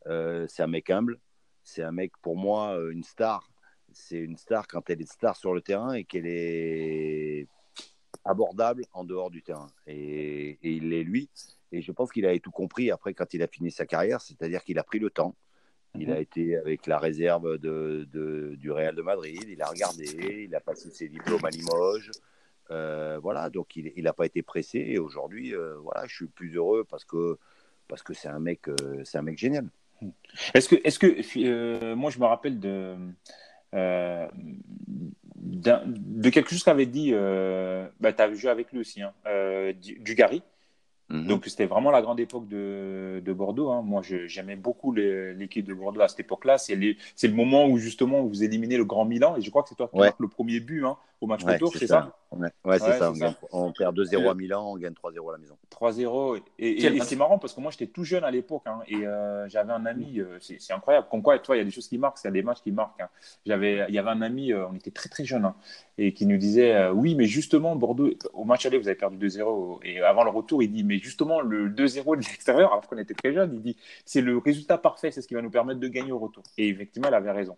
[0.04, 1.18] c'est un mec humble,
[1.64, 3.50] c'est un mec pour moi une star.
[3.92, 7.46] C'est une star quand elle est star sur le terrain et qu'elle est
[8.24, 9.70] abordable en dehors du terrain.
[9.86, 11.28] Et, et il l'est lui.
[11.72, 14.62] Et je pense qu'il avait tout compris après quand il a fini sa carrière, c'est-à-dire
[14.62, 15.34] qu'il a pris le temps
[15.98, 16.20] il a mhm.
[16.22, 18.06] été avec la réserve de,
[18.56, 22.10] du Real de Madrid, il a regardé, il a passé ses diplômes à Limoges.
[22.70, 24.78] Euh, voilà, donc il n'a pas été pressé.
[24.78, 27.38] Et aujourd'hui, euh, voilà, je suis plus heureux parce que
[27.88, 29.66] parce que c'est un mec, euh, c'est un mec génial.
[30.54, 32.96] Est-ce que, est-ce que moi je me rappelle de
[35.36, 39.12] de quelque chose qu'avait dit, bah, tu as joué avec lui aussi, hein,
[40.00, 40.42] Dugarry.
[41.12, 41.26] Mhm.
[41.26, 43.70] Donc c'était vraiment la grande époque de, de Bordeaux.
[43.70, 43.82] Hein.
[43.82, 46.56] Moi, j'aimais beaucoup l'équipe de Bordeaux à cette époque-là.
[46.58, 49.74] C'est le moment où justement vous éliminez le Grand Milan et je crois que c'est
[49.74, 53.12] toi qui marques le premier but hein, au match retour, c'est ça, Ouais, c'est ça.
[53.52, 55.56] On, perd 2-0 à Milan, on gagne 3-0 à la maison.
[55.70, 56.40] 3-0.
[56.58, 59.72] Et, c'est marrant parce que moi j'étais tout jeune à l'époque hein, et euh, j'avais
[59.72, 61.06] un ami, euh, c'est incroyable.
[61.10, 62.62] Comme quoi, toi, il y a des choses qui marquent, il y a des matchs
[62.62, 63.02] qui marquent.
[63.46, 65.52] J'avais, il y avait un ami, euh, on était très très jeunes
[65.96, 69.78] et qui nous disait oui, mais justement, Bordeaux, au match aller, vous avez perdu 2-0
[69.84, 73.14] et avant le retour, il dit mais justement, le 2-0 de l'extérieur, alors qu'on était
[73.14, 75.88] très jeunes, il dit c'est le résultat parfait, c'est ce qui va nous permettre de
[75.88, 76.42] gagner au retour.
[76.58, 77.56] Et effectivement, il avait raison.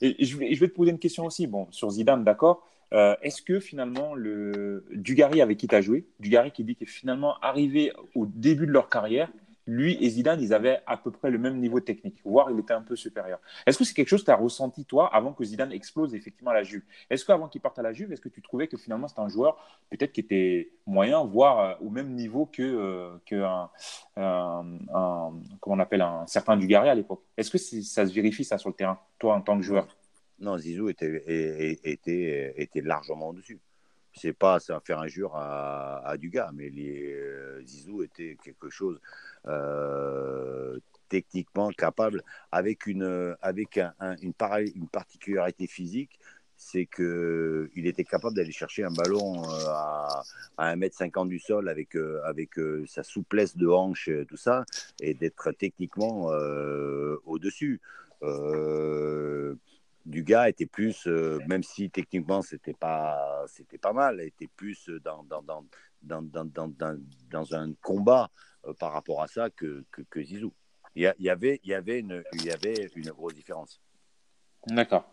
[0.00, 2.66] Et je vais, je vais te poser une question aussi, bon, sur Zidane, d'accord.
[2.92, 6.86] Euh, est-ce que finalement, le Dugarry avec qui tu as joué, Dugarry qui dit que
[6.86, 9.30] finalement, arrivé au début de leur carrière,
[9.66, 12.72] lui et Zidane, ils avaient à peu près le même niveau technique, voire il était
[12.72, 13.38] un peu supérieur.
[13.66, 16.50] Est-ce que c'est quelque chose que tu as ressenti, toi, avant que Zidane explose effectivement
[16.50, 16.82] à la Juve?
[17.08, 19.28] Est-ce qu'avant qu'il parte à la Juve, est-ce que tu trouvais que finalement c'était un
[19.28, 19.56] joueur
[19.90, 23.70] peut-être qui était moyen, voire euh, au même niveau que, euh, que un,
[25.60, 27.22] comment on appelle, un certain Dugarry à l'époque?
[27.36, 29.86] Est-ce que ça se vérifie ça sur le terrain, toi en tant que joueur?
[30.40, 31.22] Non, Zizou était,
[31.84, 33.60] était, était largement au-dessus
[34.14, 39.00] c'est pas ça faire injure à, à Dugas, mais les, euh, Zizou était quelque chose
[39.46, 40.78] euh,
[41.08, 42.22] techniquement capable,
[42.52, 46.18] avec une, avec un, une, particularité physique,
[46.56, 50.22] c'est qu'il était capable d'aller chercher un ballon euh, à,
[50.58, 52.50] à 1m50 du sol avec, avec
[52.86, 54.64] sa souplesse de hanche, tout ça,
[55.00, 56.26] et d'être techniquement
[57.26, 57.80] au-dessus.
[60.10, 61.06] Dugas était plus,
[61.46, 65.64] même si techniquement c'était pas, c'était pas mal, était plus dans, dans, dans,
[66.02, 66.98] dans, dans, dans,
[67.30, 68.30] dans un combat
[68.78, 70.52] par rapport à ça que, que, que Zizou.
[70.96, 73.80] Il y, avait, il, y avait une, il y avait une grosse différence.
[74.66, 75.08] D'accord.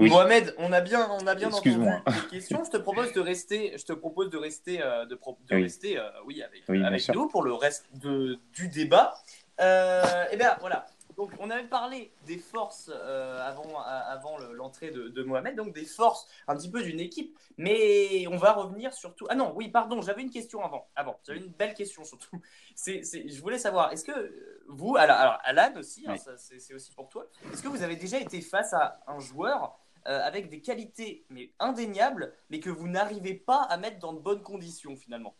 [0.00, 2.64] Mohamed, on a bien, on a bien entendu les questions.
[2.64, 6.10] Je te propose de rester, je te propose de rester, euh, de, de rester, euh,
[6.26, 9.14] oui, avec, avec nous pour le reste de, du débat.
[9.60, 10.84] Euh, eh bien voilà.
[11.16, 16.26] Donc, on avait parlé des forces euh, avant, avant l'entrée de, Mohamed, donc des forces
[16.48, 19.26] un petit peu d'une équipe, mais on va revenir surtout.
[19.28, 20.88] Ah non, oui, pardon, j'avais une question avant.
[20.96, 22.40] Avant, j'avais une belle question surtout.
[22.74, 27.26] C'est, je voulais savoir, est-ce que vous, alors, Alan aussi, hein, c'est, aussi pour toi,
[27.52, 31.52] est-ce que vous avez déjà été face à un joueur euh, avec des qualités mais
[31.60, 35.34] indéniables, mais que vous n'arrivez pas à mettre dans de bonnes conditions finalement?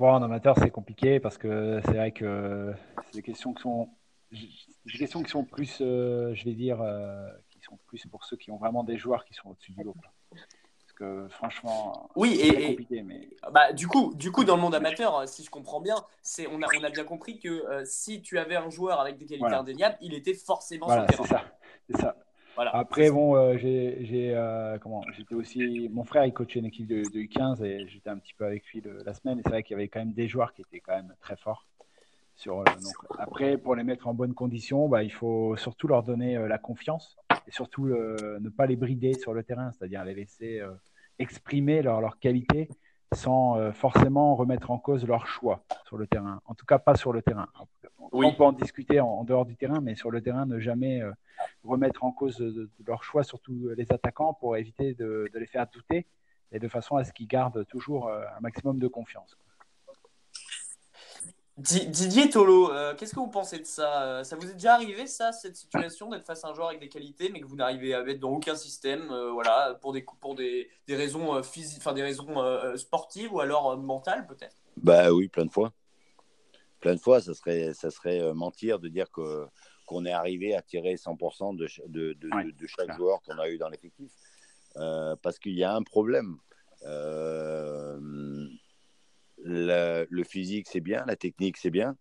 [0.00, 2.74] En amateur, c'est compliqué parce que c'est vrai que
[3.06, 3.88] c'est des questions qui sont,
[4.32, 8.36] des questions qui sont plus, euh, je vais dire, euh, qui sont plus pour ceux
[8.36, 9.94] qui ont vraiment des joueurs qui sont au-dessus du lot.
[10.30, 13.02] Parce que franchement, oui, et, compliqué.
[13.02, 13.28] Mais...
[13.52, 16.62] Bah, du coup, du coup, dans le monde amateur, si je comprends bien, c'est on
[16.62, 19.54] a, on a bien compris que euh, si tu avais un joueur avec des qualités
[19.54, 21.24] indéniables, il était forcément sur le terrain.
[21.24, 21.44] C'est ça,
[21.90, 22.16] c'est ça.
[22.56, 27.64] Après, bon, euh, j'ai, euh, comment, j'étais aussi, mon frère, coachait une équipe de, U15
[27.64, 29.38] et j'étais un petit peu avec lui la semaine.
[29.38, 31.36] Et c'est vrai qu'il y avait quand même des joueurs qui étaient quand même très
[31.36, 31.66] forts.
[32.48, 32.64] Euh,
[33.18, 37.16] après, pour les mettre en bonne condition, bah, il faut surtout leur donner la confiance
[37.46, 40.60] et surtout ne pas les brider sur le terrain, c'est-à-dire les laisser
[41.18, 42.68] exprimer leur, leur qualité
[43.12, 46.40] sans forcément remettre en cause leur choix sur le terrain.
[46.46, 47.48] En tout cas, pas sur le terrain.
[48.12, 51.02] On peut en discuter en, dehors du terrain, mais sur le terrain, ne jamais
[51.62, 56.06] remettre en cause de, leur choix, surtout les attaquants, pour éviter de, les faire douter
[56.52, 59.36] et de façon à ce qu'ils gardent toujours euh, un maximum de confiance.
[61.56, 65.06] Didier Tolo, euh, qu'est-ce que vous pensez de ça euh, Ça vous est déjà arrivé,
[65.06, 67.94] ça, cette situation d'être face à un joueur avec des qualités, mais que vous n'arrivez
[67.94, 72.02] à mettre dans aucun système, voilà, pour des, pour des, des raisons physiques, enfin des
[72.02, 72.34] raisons
[72.76, 74.56] sportives ou alors mentales, peut-être?
[74.76, 75.72] Bah oui, plein de fois.
[76.80, 79.46] Plein de fois, ça serait, ça serait mentir de dire que
[79.86, 83.68] qu'on est arrivé à tirer 100% de, de, de, chaque joueur qu'on a eu dans
[83.68, 84.10] l'effectif.
[84.76, 86.36] Euh, parce qu'il y a un problème.
[86.86, 87.98] Euh,
[89.44, 91.96] le, physique, c'est bien, la technique, c'est bien,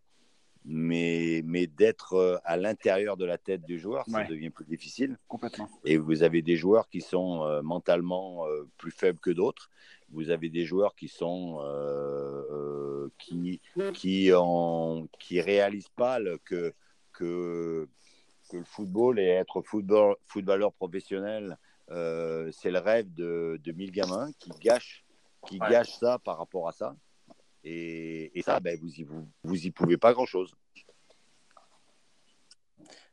[0.66, 5.18] mais, mais d'être euh, à l'intérieur de la tête du joueur, ça devient plus difficile.
[5.28, 5.70] Complètement.
[5.86, 8.46] Et vous avez des joueurs qui sont mentalement
[8.78, 9.70] plus faibles que d'autres.
[10.10, 11.60] Vous avez des joueurs qui sont
[13.18, 13.62] qui
[13.94, 16.74] qui en, qui réalisent pas le, que
[17.14, 17.88] que,
[18.50, 21.58] que le football et être football, footballeur professionnel,
[21.92, 25.06] euh, c'est le rêve de, de mille gamins qui gâchent,
[25.48, 26.96] qui gâchent ça par rapport à ça.
[27.64, 30.54] Et, ça, ben, vous, y, vous, vous y pouvez pas grand-chose.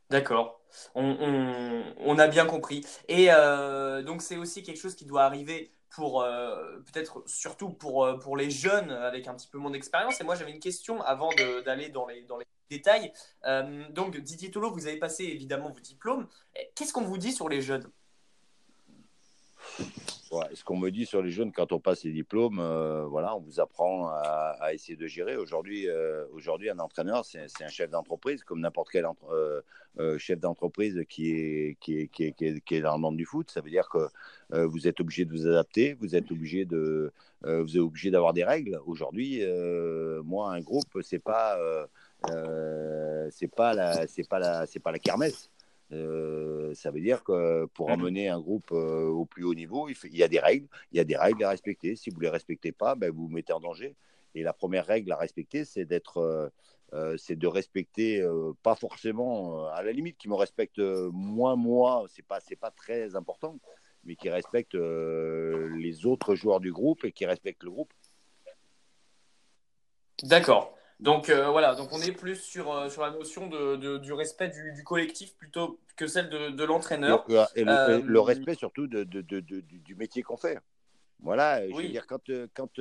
[0.09, 0.61] D'accord.
[0.93, 2.85] On, a bien compris.
[3.07, 8.07] Et euh, donc, c'est aussi quelque chose qui doit arriver pour euh, peut-être surtout pour,
[8.19, 10.19] pour les jeunes avec un petit peu moins d'expérience.
[10.19, 11.29] Et moi, j'avais une question avant
[11.65, 12.25] d'aller dans les,
[12.71, 13.13] détails.
[13.45, 16.27] Euh, donc, Didier Tolo, vous avez passé évidemment vos diplômes.
[16.73, 17.87] Qu'est-ce qu'on vous dit sur les jeunes?
[20.53, 23.39] Ce qu'on me dit sur les jeunes quand on passe les diplômes, euh, voilà, on
[23.39, 25.35] vous apprend à, essayer de gérer.
[25.35, 29.05] Aujourd'hui, euh, aujourd'hui, un entraîneur, c'est un chef d'entreprise, comme n'importe quel
[30.17, 33.51] chef d'entreprise qui est qui, est, dans le monde du foot.
[33.51, 34.07] Ça veut dire que
[34.65, 37.11] vous êtes obligé de vous adapter, vous êtes obligé de,
[37.43, 38.79] vous êtes obligé d'avoir des règles.
[38.85, 39.43] Aujourd'hui,
[40.23, 41.57] moi, un groupe, c'est pas
[42.29, 43.75] euh, c'est pas
[44.29, 45.49] pas c'est pas la kermesse.
[45.91, 47.93] Euh, ça veut dire que pour mhm.
[47.95, 50.97] emmener un groupe euh, au plus haut niveau, il, il, y a des règles, il
[50.97, 51.95] y a des règles à respecter.
[51.95, 53.95] Si vous les respectez pas, ben, vous vous mettez en danger.
[54.33, 56.51] Et la première règle à respecter, c'est d'être,
[57.17, 58.25] c'est de respecter,
[58.63, 63.17] pas forcément, à la limite, qui me respecte moins moi, c'est pas, c'est pas très
[63.17, 63.59] important,
[64.05, 67.91] mais qui respecte les autres joueurs du groupe et qui respecte le groupe.
[70.23, 70.77] D'accord.
[71.01, 74.49] Donc euh, voilà, donc on est plus sur, euh, sur la notion de, du respect
[74.49, 77.25] du, collectif plutôt que celle de, l'entraîneur.
[77.55, 80.59] Et, le, euh, respect surtout de, du métier qu'on fait.
[81.19, 82.21] Voilà, je veux dire, quand,
[82.53, 82.79] quand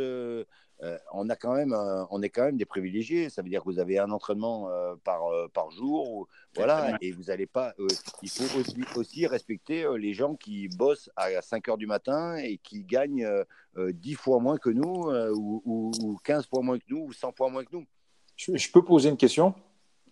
[1.13, 1.75] on, a quand même,
[2.11, 4.71] on est quand même des privilégiés, ça veut dire que vous avez un entraînement
[5.05, 7.75] par, par jour, voilà, et vous n'allez pas.
[8.23, 12.59] il faut aussi, aussi, respecter les gens qui bossent à 5 heures du matin et
[12.59, 13.29] qui gagnent
[13.77, 17.51] 10 fois moins que nous, ou, ou, 15 fois moins que nous, ou 100 fois
[17.51, 17.87] moins que nous.
[18.41, 19.55] Je, peux poser une question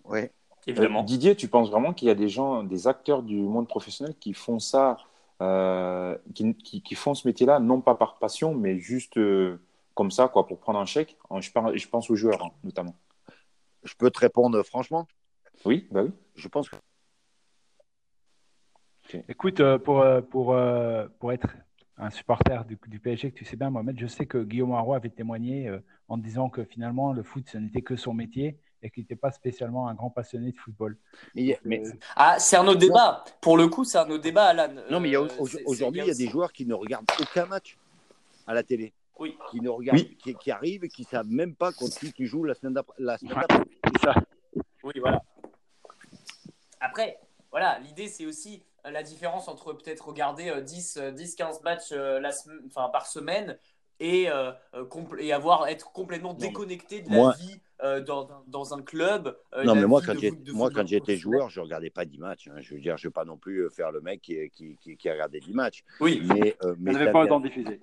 [0.04, 0.20] Oui.
[0.66, 1.00] Évidemment.
[1.00, 4.14] Euh, Didier, tu penses vraiment qu'il y a des gens, des acteurs du monde professionnel
[4.20, 4.98] qui font ça,
[5.40, 9.58] euh, qui, qui, font ce métier-là, non pas par passion, mais juste euh,
[9.94, 11.16] comme ça, quoi, pour prendre un chèque?
[11.40, 12.94] Je, je pense aux joueurs, hein, notamment.
[13.82, 15.08] Je peux te répondre franchement
[15.64, 16.10] Oui, bah oui.
[16.34, 16.76] Je pense que
[19.26, 20.54] Écoute, pour, pour,
[21.18, 21.48] pour être
[21.98, 24.96] un supporter du, du, PSG que tu sais bien, Mohamed, je sais que Guillaume Aroy
[24.96, 25.70] avait témoigné
[26.08, 29.30] en disant que finalement le foot, ce n'était que son métier et qu'il n'était pas
[29.30, 30.96] spécialement un grand passionné de football.
[31.34, 33.24] Mais, euh, Ah, c'est un autre débat.
[33.40, 34.72] Pour le coup, c'est un autre débat, Alan.
[34.90, 35.26] Non, mais euh,
[35.66, 37.76] aujourd'hui, il y a des joueurs qui ne regardent aucun match
[38.46, 38.92] à la télé.
[39.18, 39.36] Oui.
[39.50, 39.98] Qui ne regardent,
[40.40, 43.02] qui, arrivent et qui ne savent même pas contre qui tu joues la semaine d'après.
[44.84, 45.22] Oui, voilà.
[46.80, 47.18] Après,
[47.50, 52.30] voilà, l'idée, c'est aussi euh, la différence entre peut-être regarder 10, 10 15 matchs la
[52.66, 53.58] enfin, par semaine
[54.00, 54.28] et,
[55.18, 59.36] et avoir, être complètement déconnecté de la vie euh, dans, dans, un club.
[59.54, 60.14] Euh, non, mais moi, quand,
[60.52, 62.48] moi, quand j'étais joueur, je ne regardais pas 10 matchs.
[62.48, 62.60] Hein.
[62.60, 64.76] Je veux dire, je ne vais pas non plus euh, faire le mec qui, qui,
[64.80, 65.84] qui, qui a regardé 10 matchs.
[66.00, 66.56] Oui, mais.
[66.64, 67.80] Euh, mais n'avait pas le temps de diffuser.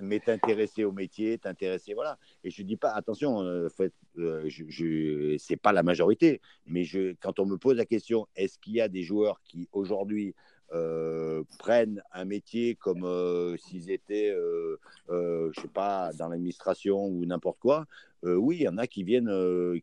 [0.00, 2.18] Mais t'intéresser au métier, t'intéresser, voilà.
[2.44, 3.68] Et je dis pas, attention, euh,
[4.16, 8.74] je c'est pas la majorité, mais je, quand on me pose la question, est-ce qu'il
[8.74, 10.34] y a des joueurs qui aujourd'hui
[10.72, 14.78] euh, prennent un métier comme euh, s'ils étaient, euh,
[15.08, 17.86] je sais pas, dans l'administration ou n'importe quoi.
[18.22, 19.30] Oui, il y en a qui viennent,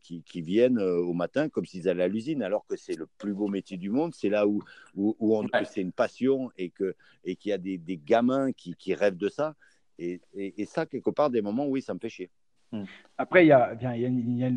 [0.02, 3.34] qui, qui, viennent au matin comme s'ils allaient à l'usine, alors que c'est le plus
[3.34, 4.14] beau métier du monde.
[4.14, 4.62] C'est là où,
[4.94, 8.74] où, où c'est une passion et que et qu'il y a des, des gamins qui,
[8.74, 9.54] qui, rêvent de ça.
[9.98, 12.30] Et, et, ça, quelque part, des moments, oui, ça me fait chier.
[12.70, 12.84] Hmm.
[13.16, 14.50] Après, il y a, bien, il y a, il y a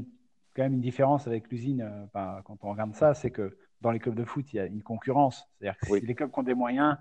[0.53, 4.15] quand même une différence avec l'usine quand on regarde ça, c'est que dans les clubs
[4.15, 5.47] de foot, il y a une concurrence.
[5.57, 6.97] C'est-à-dire que si les clubs qui ont des moyens,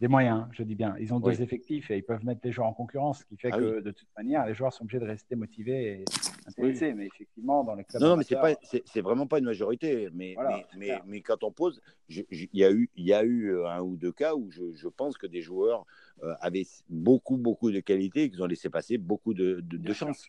[0.00, 2.66] des moyens, je dis bien, ils ont deux effectifs et ils peuvent mettre les joueurs
[2.66, 5.06] en concurrence, ce qui fait ah que de toute manière, les joueurs sont obligés de
[5.06, 6.04] rester motivés et
[6.46, 6.94] intéressés.
[6.94, 8.02] Mais effectivement, dans les clubs.
[8.02, 10.08] Non, non mais c'est pas, c'est vraiment pas une majorité.
[10.12, 10.34] Mais,
[10.76, 13.80] mais, mais, quand on pose, il y a eu, il y a eu euh, un
[13.80, 15.86] ou deux cas où je, je pense que des joueurs
[16.22, 19.92] euh, avaient beaucoup, beaucoup de qualité et qu'ils ont laissé passer beaucoup de, de, de
[19.92, 20.28] chance.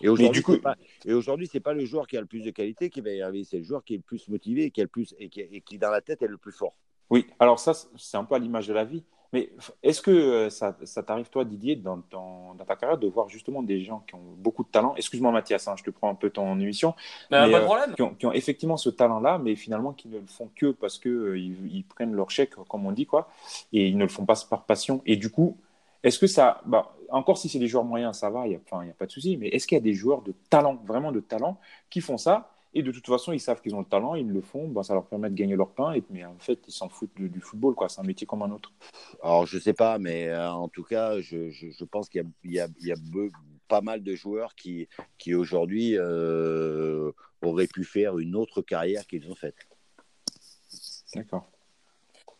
[0.00, 2.42] Et aujourd'hui, ce n'est pas, et aujourd'hui, c'est pas le joueur qui a le plus
[2.42, 4.70] de qualité qui va y arriver, c'est le joueur qui est le plus motivé et
[4.70, 6.76] qui, a le plus, et qui, et qui, dans la tête, est le plus fort.
[7.12, 9.02] Oui, alors ça, c'est un peu à l'image de la vie.
[9.34, 9.50] Mais
[9.82, 13.62] est-ce que euh, ça, ça t'arrive, toi, Didier, dans, dans, ta carrière, de voir justement
[13.62, 14.94] des gens qui ont beaucoup de talent?
[14.96, 16.94] Excuse-moi, Mathias, hein, je te prends un peu ton émission.
[17.28, 17.94] pas de euh, problème.
[17.94, 20.98] qui, ont, qui, ont, effectivement ce talent-là, mais finalement qui ne le font que parce
[20.98, 23.28] qu'ils euh, ils prennent leur chèque, comme on dit, quoi,
[23.74, 25.02] et ils ne le font pas par passion.
[25.04, 25.58] Et du coup,
[26.02, 26.62] est-ce que ça.
[26.64, 29.10] Bah, encore si c'est des joueurs moyens, ça va, il n'y a, a, pas de
[29.10, 31.58] souci, mais est-ce qu'il y a des joueurs de talent, vraiment de talent,
[31.90, 32.48] qui font ça?
[32.74, 34.94] Et de toute façon, ils savent qu'ils ont le talent, ils le font, bah, ça
[34.94, 37.74] leur permet de gagner leur pain, et, mais en fait, ils s'en foutent du, football,
[37.74, 37.88] quoi.
[37.88, 38.72] C'est un métier comme un autre.
[39.22, 42.68] Alors, je sais pas, mais euh, en tout cas, je, je, pense qu'il y a,
[42.80, 42.96] y a,
[43.68, 47.10] pas mal de joueurs qui, qui aujourd'hui euh,
[47.42, 49.56] auraient pu faire une autre carrière qu'ils ont faite.
[51.14, 51.48] D'accord.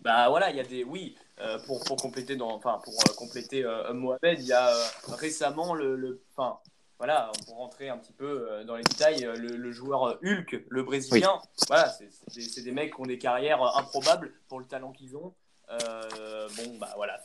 [0.02, 0.82] Bah voilà, il y a des.
[0.82, 4.68] Oui, euh, pour, pour, compléter, dans, enfin, pour euh, compléter euh, Mohamed, il y a
[5.08, 6.58] récemment le, enfin,
[7.02, 11.92] voilà, pour rentrer un petit peu dans les détails, le, joueur Hulk, le brésilien, voilà,
[12.28, 15.34] c'est des mecs qui ont des carrières improbables pour le talent qu'ils ont.
[15.68, 17.18] bon, bah voilà,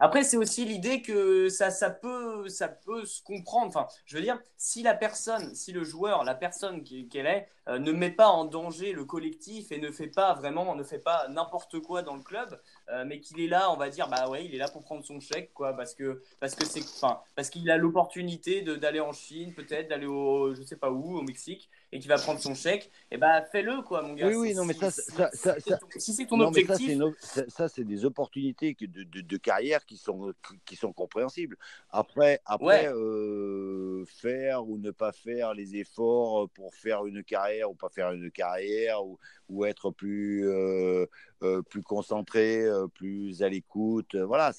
[0.00, 3.68] après, c'est aussi l'idée que ça, ça, peut, ça peut se comprendre.
[3.68, 7.78] Enfin, je veux dire, si la personne, si le joueur, la personne qu'elle est, euh,
[7.78, 11.28] ne met pas en danger le collectif et ne fait pas vraiment, ne fait pas
[11.28, 12.60] n'importe quoi dans le club,
[12.90, 15.04] euh, mais qu'il est là, on va dire, bah ouais, il est là pour prendre
[15.04, 19.12] son chèque, quoi, parce que parce que c'est, enfin, parce qu'il a l'opportunité d'aller en
[19.12, 22.54] Chine, peut-être d'aller au, je sais pas où, au Mexique, et qu'il va prendre son
[22.54, 24.26] chèque, et bah fais-le, quoi, mon gars.
[24.26, 25.56] Oui, oui, non, mais ça, ça, ça,
[25.96, 26.98] si c'est ton objectif,
[27.48, 30.32] ça, c'est des opportunités de, de, de carrière qui sont,
[30.64, 31.56] qui sont compréhensibles.
[31.90, 37.74] Après, après euh, faire ou ne pas faire les efforts pour faire une carrière ou
[37.74, 39.18] pas faire une carrière ou,
[39.52, 41.06] ou être plus, euh,
[41.42, 44.16] euh, plus concentré, plus à l'écoute.
[44.16, 44.52] Voilà,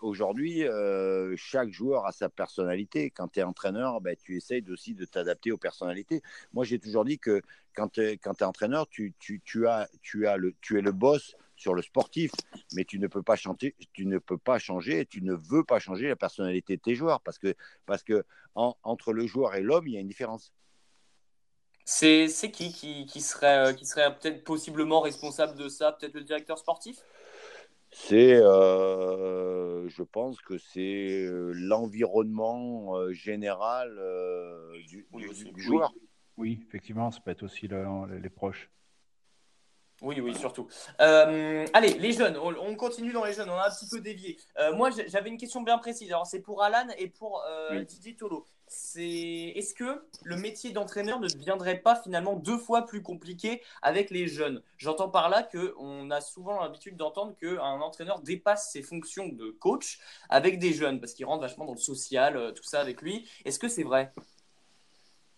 [0.00, 0.64] aujourd'hui,
[1.36, 3.10] chaque joueur a sa personnalité.
[3.10, 6.22] Quand tu es entraîneur, ben, tu essayes aussi de t'adapter aux personnalités.
[6.54, 7.42] Moi, j'ai toujours dit que
[7.74, 10.92] quand tu es, es, entraîneur, tu, tu, tu, as, tu, as le, tu es le
[10.92, 12.30] boss sur le sportif,
[12.74, 15.78] mais tu ne peux pas changer, tu ne peux pas changer, tu ne veux pas
[15.78, 17.54] changer la personnalité de tes joueurs parce que
[17.86, 20.52] parce que entre le joueur et l'homme, il y a une différence.
[21.88, 26.24] C'est qui, qui qui, serait euh, qui serait peut-être possiblement responsable de ça, peut-être le
[26.24, 26.98] directeur sportif?
[27.90, 33.98] C'est, euh, je pense que c'est euh, l'environnement général
[34.86, 35.06] du,
[35.56, 35.94] joueur.
[36.36, 36.60] Oui.
[36.66, 38.68] effectivement, ça peut être aussi les proches.
[40.02, 40.68] Oui, oui, surtout.
[41.00, 44.36] Euh, allez, les jeunes, on, continue dans les jeunes, on a un petit peu dévié.
[44.58, 46.10] Euh, moi, j'avais une question bien précise.
[46.10, 48.46] Alors, c'est pour Alan et pour euh, Didier Tolo.
[48.68, 54.10] C'est est-ce que le métier d'entraîneur ne deviendrait pas finalement deux fois plus compliqué avec
[54.10, 54.60] les jeunes?
[54.76, 59.50] J'entends par là que on a souvent l'habitude d'entendre qu'un entraîneur dépasse ses fonctions de
[59.50, 63.28] coach avec des jeunes parce qu'il rentre vachement dans le social, tout ça avec lui.
[63.44, 64.12] Est-ce que c'est vrai?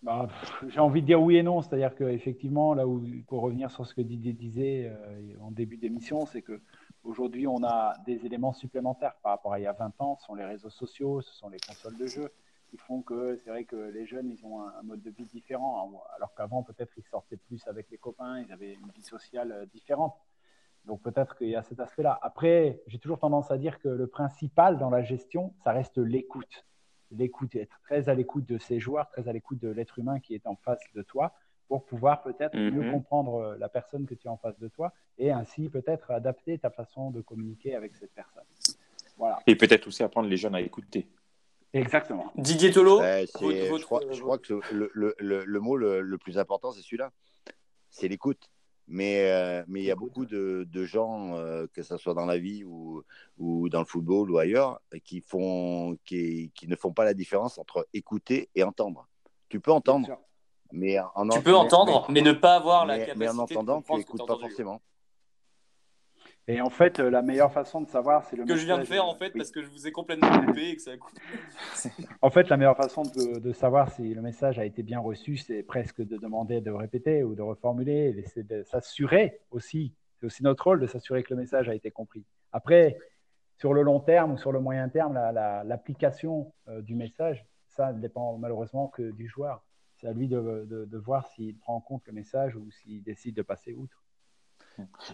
[0.01, 0.27] Bah,
[0.67, 1.61] J'ai envie de dire oui et non.
[1.61, 6.25] C'est-à-dire qu'effectivement, là où, pour revenir sur ce que Didier disait euh, en début d'émission,
[6.25, 6.61] c'est que
[7.03, 10.17] aujourd'hui on a des éléments supplémentaires par rapport à il y a 20 ans.
[10.19, 12.31] Ce sont les réseaux sociaux, ce sont les consoles de jeux
[12.69, 16.03] qui font que c'est vrai que les jeunes, ils ont un, mode de vie différent.
[16.15, 19.65] Alors qu'avant, peut-être, ils sortaient plus avec les copains, ils avaient une vie sociale euh,
[19.65, 20.15] différente.
[20.85, 22.17] Donc peut-être qu'il y a cet aspect-là.
[22.21, 26.65] Après, j'ai toujours tendance à dire que le principal dans la gestion, ça reste l'écoute
[27.11, 30.35] l'écoute, être très à l'écoute de ces joueurs, très à l'écoute de l'être humain qui
[30.35, 31.33] est en face de toi
[31.67, 32.91] pour pouvoir peut-être mieux mhm.
[32.91, 36.57] comprendre euh, la personne que tu as en face de toi et ainsi peut-être adapter
[36.57, 38.43] ta façon de communiquer avec cette personne.
[39.17, 39.39] Voilà.
[39.45, 41.07] Et peut-être aussi apprendre les jeunes à écouter.
[41.73, 42.31] Exactement.
[42.35, 47.11] Didier Tolo je, crois, que le, le, le, le mot le, plus important, c'est celui-là.
[47.89, 48.49] C'est l'écoute.
[48.91, 52.25] Mais euh, mais il y a beaucoup de, de gens, euh, que ce soit dans
[52.25, 53.03] la vie ou,
[53.37, 57.59] ou dans le football ou ailleurs, qui, font, qui, qui, ne font pas la différence
[57.59, 59.07] entre écouter et entendre.
[59.47, 60.17] Tu peux entendre,
[60.71, 63.19] mais en, tu peux entendre, mais, ne pas avoir la capacité.
[63.19, 64.81] Mais en entendant, tu n'écoutes pas forcément.
[66.49, 68.43] Et en fait, euh, la meilleure façon de savoir, c'est le.
[68.43, 70.75] Que je viens de faire, en fait, parce que je vous ai complètement coupé et
[70.75, 71.21] que ça a coupé.
[72.23, 75.61] en fait, la meilleure façon de, savoir si le message a été bien reçu, c'est
[75.61, 79.93] presque de demander de répéter ou de reformuler, c'est de s'assurer aussi.
[80.19, 82.25] C'est aussi notre rôle de s'assurer que le message a été compris.
[82.51, 82.97] Après,
[83.57, 88.01] sur le long terme ou sur le moyen terme, l'application euh, du message, ça ne
[88.01, 89.63] dépend malheureusement que du joueur.
[89.97, 93.35] C'est à lui de, de voir s'il prend en compte le message ou s'il décide
[93.35, 93.98] de passer outre.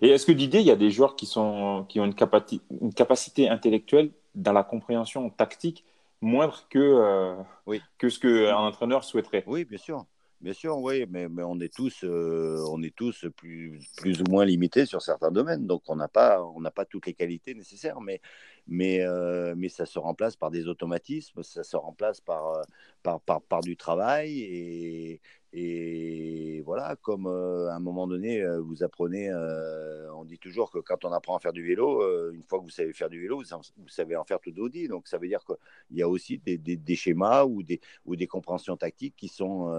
[0.02, 2.64] Et est-ce que d'idée, il y a des joueurs qui, sont, qui ont une, capacité,
[2.82, 5.86] une capacité intellectuelle dans la compréhension tactique
[6.22, 7.36] moindre que, euh,
[7.66, 7.82] oui.
[7.98, 9.44] que ce qu'un entraîneur souhaiterait?
[9.48, 10.06] Oui, bien sûr.
[10.42, 14.26] Bien sûr, oui, mais, mais on est tous, euh, on est tous plus, plus ou
[14.30, 17.56] moins limités sur certains domaines, donc on n'a pas, on n'a pas toutes les qualités
[17.56, 18.22] nécessaires, mais,
[18.68, 22.62] mais, euh, mais ça se remplace par des automatismes, ça se remplace par,
[23.02, 25.22] par, par, par du travail et,
[25.58, 30.70] et voilà, comme euh, à un moment donné, euh, vous apprenez, euh, on dit toujours
[30.70, 32.04] que quand on apprend à faire du vélo,
[32.34, 34.90] une fois que vous savez faire du vélo, vous, savez en faire tout d'audi.
[34.90, 37.80] Donc ça veut dire qu'il y a aussi des, schémas ou des,
[38.28, 39.72] compréhensions tactiques qui sont,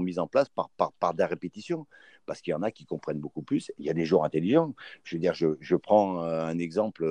[0.00, 1.86] mises en place par, par, par des répétitions.
[2.24, 3.72] Parce qu'il y en a qui comprennent beaucoup plus.
[3.78, 4.74] Il y a des joueurs intelligents.
[5.04, 7.04] Je veux dire, je, prends un exemple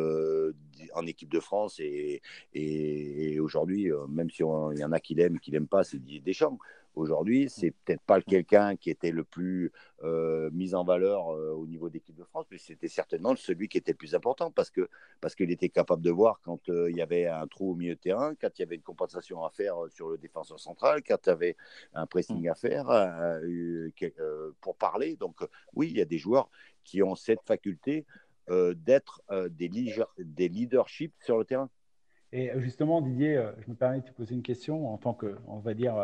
[0.95, 5.67] en équipe de France et, aujourd'hui, même s'il y en a qui l'aiment, qui l'aiment
[5.67, 6.57] pas, c'est Deschamps.
[6.95, 9.71] Aujourd'hui, c'est peut-être pas quelqu'un qui était le plus
[10.03, 13.77] euh, mis en valeur euh, au niveau d'équipe de France, mais c'était certainement celui qui
[13.77, 14.89] était le plus important parce que
[15.21, 17.95] parce qu'il était capable de voir quand euh, il y avait un trou au milieu
[17.95, 21.17] de terrain, quand il y avait une compensation à faire sur le défenseur central, quand
[21.25, 21.57] il y avait
[21.93, 22.49] un pressing mmh.
[22.49, 23.39] à faire
[24.61, 25.15] pour parler.
[25.15, 25.37] Donc
[25.75, 26.49] oui, il y a des joueurs
[26.83, 28.05] qui ont cette faculté
[28.49, 29.21] d'être
[29.51, 29.69] des,
[30.17, 31.69] des leaderships sur le terrain.
[32.31, 35.59] Et justement, Didier, je me permets de te poser une question en tant que, on
[35.59, 35.95] va dire,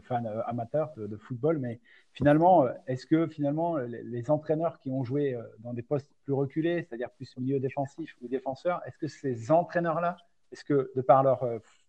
[0.00, 1.80] fan euh, amateur de, football, mais
[2.12, 6.86] finalement, euh, est-ce que finalement les, entraîneurs qui ont joué dans des postes plus reculés,
[6.88, 10.16] c'est-à-dire plus au milieu défensif ou défenseur, est-ce que ces entraîneurs-là,
[10.52, 11.46] est-ce que de par leur,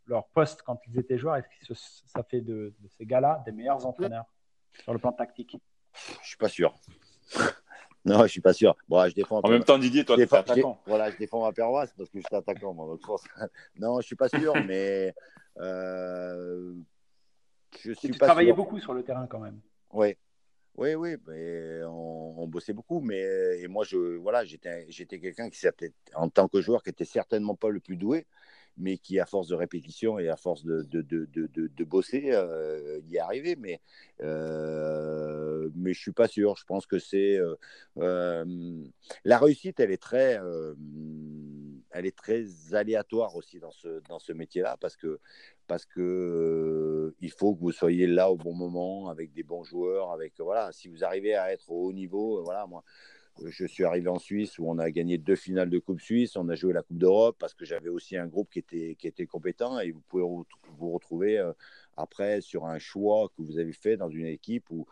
[0.07, 3.85] leur poste quand ils étaient joueurs, est-ce que ça fait de, ces gars-là des meilleurs
[3.85, 4.25] entraîneurs
[4.83, 5.57] sur le plan tactique?
[6.21, 6.75] Je suis pas sûr.
[8.05, 8.75] Non, je suis pas sûr.
[8.87, 9.39] Bon, je défends.
[9.43, 10.79] En même temps, Didier, toi, tu es attaquant.
[10.85, 12.71] voilà, je défends ma paroisse parce que je suis attaquant.
[12.71, 12.97] Moi,
[13.79, 15.11] non, je suis pas sûr, mais
[17.81, 19.59] je suis tu travaillais beaucoup sur le terrain quand même.
[19.93, 20.15] Oui,
[20.77, 23.21] oui, oui, mais on, bossait beaucoup, mais
[23.61, 25.65] et moi je voilà, j'étais j'étais quelqu'un qui
[26.15, 28.25] en tant que joueur qui était certainement pas le plus doué,
[28.77, 32.31] mais qui à force de répétition et à force de de, de, de, de bosser
[32.31, 33.55] euh, y est arrivé.
[33.55, 33.79] Mais
[34.21, 36.55] euh, mais je suis pas sûr.
[36.57, 37.55] Je pense que c'est euh,
[37.97, 38.83] euh,
[39.23, 40.39] la réussite, elle est très
[41.95, 45.19] elle est très aléatoire aussi dans ce dans ce métier-là parce que
[45.67, 49.63] parce que euh, il faut que vous soyez là au bon moment avec des bons
[49.63, 52.83] joueurs avec voilà si vous arrivez à être au haut niveau euh, voilà moi
[53.43, 56.47] je suis arrivé en Suisse où on a gagné deux finales de Coupe Suisse, on
[56.47, 59.91] a joué la Coupe d'Europe parce que j'avais aussi un groupe qui était, compétent et
[59.91, 61.51] vous pouvez vous retrouver euh,
[61.97, 64.85] après sur un choix que vous avez fait dans une équipe ou,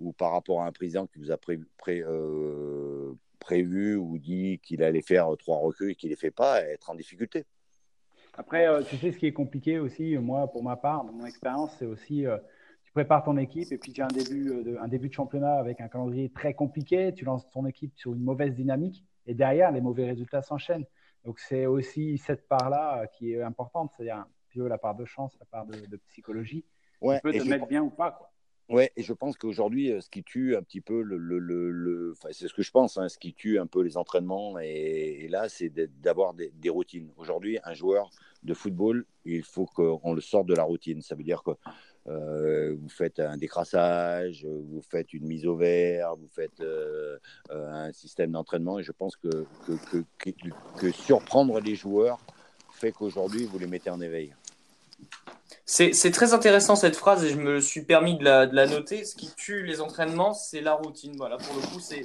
[0.00, 1.60] ou par rapport à un président qui vous a pré,
[3.44, 6.90] prévu ou dit qu'il allait faire trois reculs et qu'il ne les fait pas, être
[6.90, 7.44] en difficulté.
[8.36, 11.26] Après, euh, tu sais, ce qui est compliqué aussi, moi, pour ma part, dans mon
[11.26, 12.38] expérience, c'est aussi, euh,
[12.84, 15.14] tu prépares ton équipe et puis tu as un début, euh, de, un début de
[15.14, 19.34] championnat avec un calendrier très compliqué, tu lances ton équipe sur une mauvaise dynamique et
[19.34, 20.86] derrière, les mauvais résultats s'enchaînent.
[21.24, 24.26] Donc, c'est aussi cette part-là qui est importante, c'est-à-dire
[24.56, 26.64] la part de chance, la part de, psychologie.
[27.00, 28.30] Ouais, tu peux te mettre bien ou pas, quoi.
[28.70, 32.30] Ouais, et je pense qu'aujourd'hui, ce qui tue un petit peu le, le, le, enfin,
[32.32, 35.50] c'est ce que je pense, hein, ce qui tue un peu les entraînements, et, là,
[35.50, 35.68] c'est
[36.00, 37.10] d'avoir des, routines.
[37.18, 38.08] Aujourd'hui, un joueur
[38.42, 41.02] de football, il faut qu'on le sorte de la routine.
[41.02, 41.52] Ça veut dire que
[42.74, 46.62] vous faites un décrassage, vous faites une mise au vert, vous faites
[47.50, 48.78] un système d'entraînement.
[48.78, 49.28] Et je pense que,
[50.78, 52.18] que surprendre les joueurs
[52.72, 54.34] fait qu'aujourd'hui, vous les mettez en éveil.
[55.66, 59.04] C'est très intéressant cette phrase et je me suis permis de la, de la noter.
[59.04, 61.14] Ce qui tue les entraînements, c'est la routine.
[61.16, 62.04] Voilà, pour le coup, c'est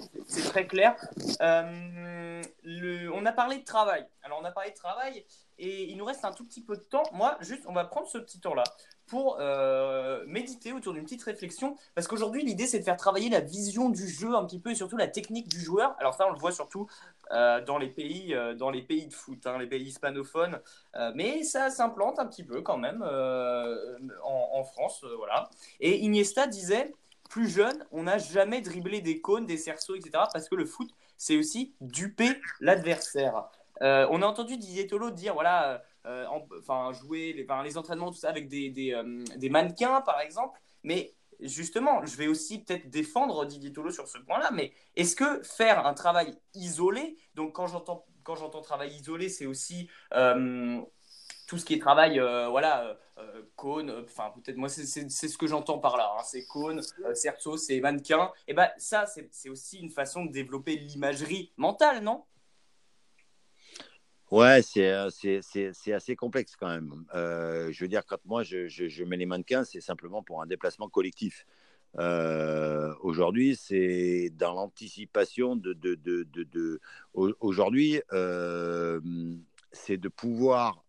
[0.49, 0.95] très clair.
[1.41, 4.05] Euh, le, on a parlé de travail.
[4.23, 5.25] Alors, on a parlé de travail
[5.59, 7.03] et il nous reste un tout petit peu de temps.
[7.13, 8.63] Moi, juste, on va prendre ce petit temps-là
[9.07, 11.75] pour euh, méditer autour d'une petite réflexion.
[11.95, 14.75] Parce qu'aujourd'hui, l'idée, c'est de faire travailler la vision du jeu un petit peu et
[14.75, 15.95] surtout la technique du joueur.
[15.99, 16.87] Alors ça, on le voit surtout
[17.31, 20.59] euh, dans, les pays, euh, dans les pays de foot, hein, les pays hispanophones.
[21.15, 25.03] mais ça s'implante un petit peu quand même en, en, France.
[25.17, 25.49] voilà.
[25.79, 26.93] Et Iniesta disait,
[27.29, 30.23] plus jeune, on n'a jamais dribblé des cônes, des cerceaux, etc.
[30.33, 33.49] Parce que le foot, c'est aussi duper l'adversaire.
[33.81, 36.25] On a entendu Didier Tolo dire, voilà euh,
[36.57, 40.59] enfin jouer les, entraînements tout ça avec des, euh, des, mannequins par exemple.
[40.83, 45.41] Mais justement je vais aussi peut-être défendre Didier Tolo sur ce point-là mais est-ce que
[45.43, 50.79] faire un travail isolé donc quand j'entends quand j'entends travail isolé c'est aussi euh,
[51.47, 52.95] tout ce qui est travail, voilà,
[53.55, 56.81] cône, enfin peut-être moi c'est ce que j'entends par là, hein, c'est cône,
[57.15, 62.23] cerceau, c'est mannequin, et ben ça c'est aussi une façon de développer l'imagerie mentale, non?
[64.31, 67.03] Ouais, euh, c'est assez complexe quand même.
[67.15, 70.45] Euh, je veux dire, quand moi je, je, mets les mannequins, c'est simplement pour un
[70.45, 71.47] déplacement collectif.
[71.97, 76.79] Euh, aujourd'hui, c'est dans l'anticipation de, de, de, de
[77.13, 78.01] Aujourd'hui,
[79.71, 80.83] c'est de pouvoir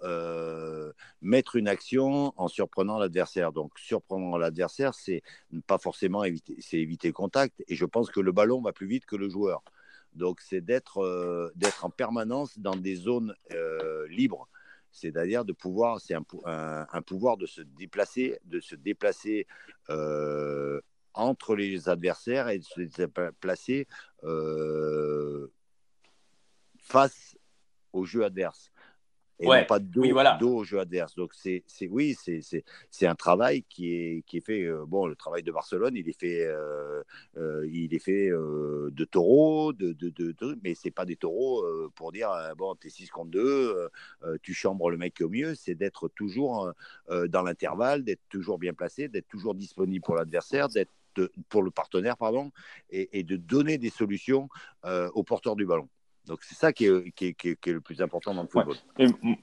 [1.22, 3.53] mettre une action en surprenant l'adversaire.
[3.53, 5.22] Donc, surprendre l'adversaire, c'est
[5.66, 7.64] pas forcément éviter, c'est éviter le contact.
[7.68, 9.62] Et je pense que le ballon va plus vite que le joueur.
[10.14, 14.48] Donc, c'est d'être euh, d'être en permanence dans des zones euh, libres.
[14.92, 19.46] C'est-à-dire de pouvoir, c'est un, un, pouvoir de se déplacer, de se déplacer
[19.88, 20.80] euh,
[21.14, 23.86] entre les adversaires et de se déplacer
[26.78, 27.36] face
[27.92, 28.72] au jeu adverse
[29.41, 30.05] et non pas dos,
[30.38, 31.14] dos, au jeu adverse.
[31.14, 34.64] Donc, c'est, oui, c'est, un travail qui est, qui est fait.
[34.64, 37.03] Euh, bon, le travail de Barcelone, il est fait, euh,
[37.38, 41.64] euh, il est fait de taureaux, de, de, de, mais c'est pas des taureaux
[41.95, 43.88] pour dire bon, t'es 6 contre 2,
[44.43, 45.55] tu chambres le mec au mieux.
[45.55, 46.72] C'est d'être toujours
[47.09, 50.93] dans l'intervalle, d'être toujours bien placé, d'être toujours disponible pour l'adversaire, d'être
[51.49, 52.53] pour le partenaire, pardon,
[52.91, 54.49] et, et, de donner des solutions
[54.84, 55.88] au porteur du ballon.
[56.26, 58.76] Donc c'est ça qui est, qui, est, le plus important dans le football.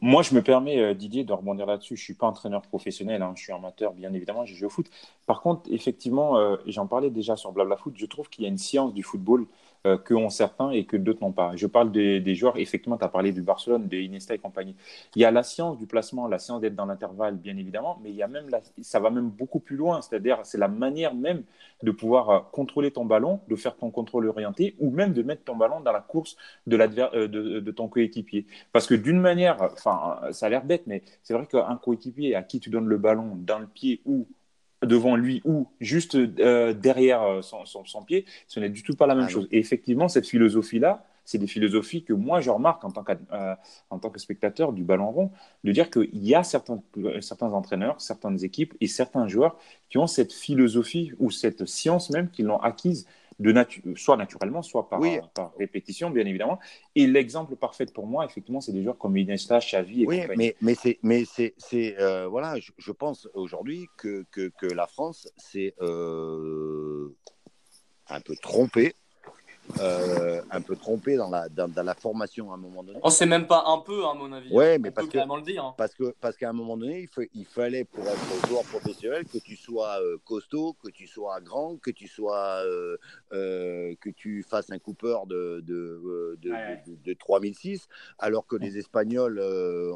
[0.02, 1.96] moi, je me permets, euh, Didier, de rebondir là-dessus.
[1.96, 3.34] Je ne suis pas entraîneur professionnel, hein.
[3.36, 4.90] je suis amateur, bien évidemment, j'ai joué au foot.
[5.26, 8.50] Par contre, effectivement, euh, j'en parlais déjà sur Blabla Foot, je trouve qu'il y a
[8.50, 9.48] une science du football
[9.86, 11.56] euh, que ont certains et que d'autres n'ont pas.
[11.56, 14.76] Je parle des, joueurs, effectivement, tu as parlé du Barcelone, de Iniesta et compagnie.
[15.16, 18.10] Il y a la science du placement, la science d'être dans l'intervalle, bien évidemment, mais
[18.10, 18.48] il y a même
[18.82, 21.44] ça va même beaucoup plus loin, c'est-à-dire c'est la manière même
[21.84, 25.44] de pouvoir euh, contrôler ton ballon, de faire ton contrôle orienté ou même de mettre
[25.44, 28.46] ton ballon dans la course de, euh, de, de ton coéquipier.
[28.72, 32.44] Parce que d'une manière, enfin, ça a l'air bête, mais c'est vrai qu'un coéquipier à
[32.44, 34.28] qui tu donnes le ballon dans le pied ou
[34.86, 39.08] devant lui ou juste euh, derrière euh, son, son, pied, ce n'est du tout pas
[39.08, 39.48] la même ah chose.
[39.52, 43.04] Et effectivement, cette philosophie-là, c'est des philosophies que moi, je remarque en tant,
[43.34, 43.56] euh,
[43.90, 45.32] en tant que spectateur du ballon rond,
[45.64, 46.82] de dire qu'il y a certains,
[47.22, 49.58] certains entraîneurs, certaines équipes et certains joueurs
[49.90, 53.08] qui ont cette philosophie ou cette science même qu'ils l'ont acquise
[53.40, 53.54] de
[53.96, 55.00] soit naturellement, soit par,
[55.34, 56.60] par, répétition, bien évidemment.
[56.96, 60.56] Et l'exemple parfait pour moi, effectivement, c'est des joueurs comme Iniesta, Xavi et Oui, mais,
[60.62, 61.54] mais c'est, mais c'est,
[62.00, 67.16] euh, voilà, je, pense aujourd'hui que, que, que, la France s'est euh,
[68.08, 68.96] un peu trompée
[69.80, 73.00] euh, un peu trompé dans la, dans, la formation à un moment donné.
[73.04, 74.52] On oh, sait même pas un peu, à mon avis.
[74.52, 75.76] Ouais, mais parce, que, le dire, hein.
[75.78, 79.26] parce que parce qu'à un moment donné, il, faut, il, fallait pour être joueur professionnel
[79.26, 82.98] que tu sois euh, costaud, que tu sois grand, que tu sois euh,
[83.32, 87.88] que tu fasses un Cooper de de, de, de, 3006,
[88.20, 89.40] alors que les Espagnols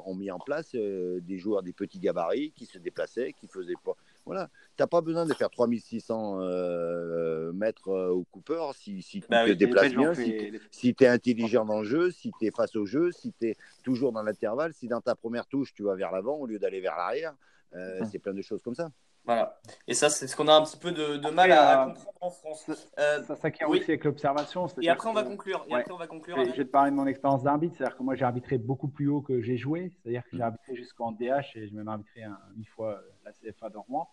[0.06, 3.96] ont mis en place des joueurs des petits gabarits qui se déplaçaient, qui faisaient pas.
[4.32, 9.20] Voilà, tu n'as pas besoin de faire 3600 euh, mètres euh, au Cooper si, si
[9.20, 12.52] tu bah te déplaces bien, si, tu es intelligent dans le jeu, si tu es
[12.52, 15.84] face au jeu, si tu es toujours dans l'intervalle, si dans ta première touche tu
[15.84, 17.34] vas vers l'avant au lieu d'aller vers l'arrière.
[17.76, 18.90] Euh, c'est plein de choses comme ça.
[19.26, 19.60] Voilà.
[19.86, 22.72] Et ça, c'est ce qu'on a un petit peu de, mal à, comprendre en France.
[22.96, 24.66] ça s'acquiert aussi avec l'observation.
[24.82, 25.66] Et après, on va conclure.
[25.68, 26.38] Et après, on va conclure.
[26.38, 27.76] Je vais te parler de mon expérience d'arbitre.
[27.78, 29.92] C'est-à-dire que moi, j'ai arbitré beaucoup plus haut que j'ai joué.
[29.92, 30.44] C'est-à-dire que j'ai mm.
[30.44, 32.24] arbitré jusqu'en DH et j'ai même arbitré
[32.56, 34.08] une fois la CFA d'Ormois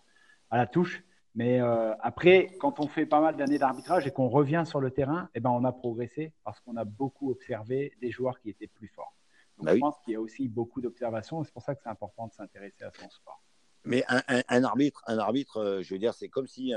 [0.51, 1.03] à la touche.
[1.35, 4.91] Mais euh, après, quand on fait pas mal d'années d'arbitrage et qu'on revient sur le
[4.91, 8.67] terrain, eh ben, on a progressé parce qu'on a beaucoup observé des joueurs qui étaient
[8.67, 9.15] plus forts.
[9.57, 11.81] Donc, bah je pense qu'il y a aussi beaucoup d'observations et c'est pour ça que
[11.83, 13.41] c'est important de s'intéresser à son sport.
[13.89, 14.05] Mais
[14.49, 16.75] un, arbitre, un arbitre, euh, je veux dire, c'est comme si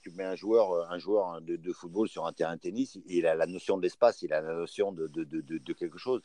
[0.00, 3.26] tu mets un joueur, euh, un joueur de, football sur un terrain de tennis, il
[3.26, 6.22] a la notion de l'espace, il a la notion de, quelque chose.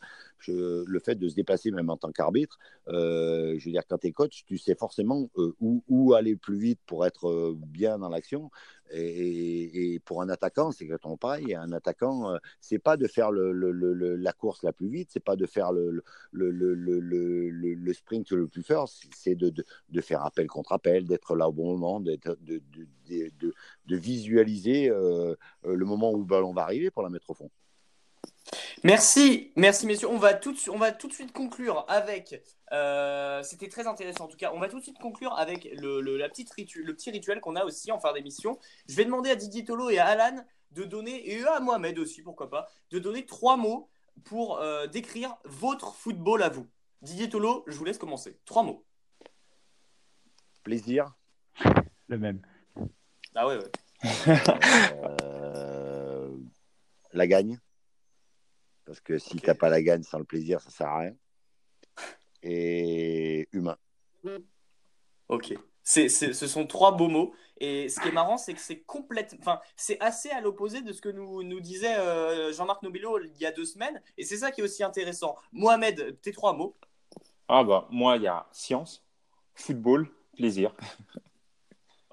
[0.48, 4.08] le fait de se déplacer, même en tant qu'arbitre, euh, je veux dire, quand tu
[4.08, 5.28] es coach, tu sais forcément
[5.60, 8.52] où, aller plus vite pour être bien dans l'action.
[8.92, 11.56] Et, pour un attaquant, c'est exactement pareil.
[11.56, 15.46] Un attaquant, euh, c'est pas de faire la course la plus vite, c'est pas de
[15.46, 16.04] faire le,
[17.94, 19.54] sprint le plus fort, c'est de,
[20.02, 22.18] faire appel contre appel, d'être là au bon moment, de,
[23.88, 27.50] visualiser euh, le moment où le ballon va arriver pour la mettre au fond.
[28.84, 30.10] Merci, merci messieurs.
[30.10, 32.42] On va tout, de, on va tout de suite conclure avec.
[32.72, 34.52] Euh, c'était très intéressant en tout cas.
[34.54, 37.64] On va tout de suite conclure avec le, la petite le petit rituel qu'on a
[37.64, 38.60] aussi en fin d'émission.
[38.88, 42.22] Je vais demander à Didier Tolo et à Alan de donner, et à Mohamed aussi,
[42.22, 43.90] pourquoi pas, de donner trois mots
[44.26, 46.68] pour euh, décrire votre football à vous.
[47.02, 48.38] Didier Tolo, je vous laisse commencer.
[48.46, 48.86] Trois mots.
[50.64, 51.14] Plaisir.
[52.08, 52.42] Le même.
[53.36, 53.72] Ah ouais, ouais.
[55.02, 56.36] Euh,
[57.14, 57.60] la gagne.
[58.86, 61.16] Parce que si tu n'as pas la gagne sans le plaisir, ça sert à rien.
[62.44, 63.78] Et humain.
[65.28, 65.54] Ok.
[65.84, 67.34] C'est, ce sont trois beaux mots.
[67.58, 69.40] Et ce qui est marrant, c'est que c'est complètement.
[69.40, 73.38] Enfin, c'est assez à l'opposé de ce que nous, nous disait euh, Jean-Marc Nobilo il
[73.38, 74.02] y a deux semaines.
[74.18, 75.36] Et c'est ça qui est aussi intéressant.
[75.52, 76.76] Mohamed, tes trois mots
[77.48, 79.04] Ah, bah, moi, il y a science,
[79.54, 80.76] football, plaisir.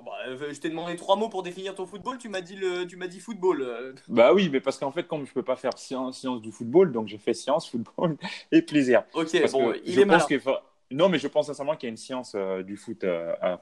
[0.04, 2.86] Bah, euh, je t'ai demandé trois mots pour définir ton football, tu m'as dit, le,
[2.86, 3.62] tu m'as dit football.
[3.62, 3.94] Euh.
[4.08, 6.92] Bah oui, mais parce qu'en fait, comme je peux pas faire science, science du football,
[6.92, 8.16] donc j'ai fait science, football
[8.52, 9.04] et plaisir.
[9.14, 10.28] Ok, bon, il est pense
[10.90, 13.04] Non, mais je pense sincèrement qu'il y a une science euh, du foot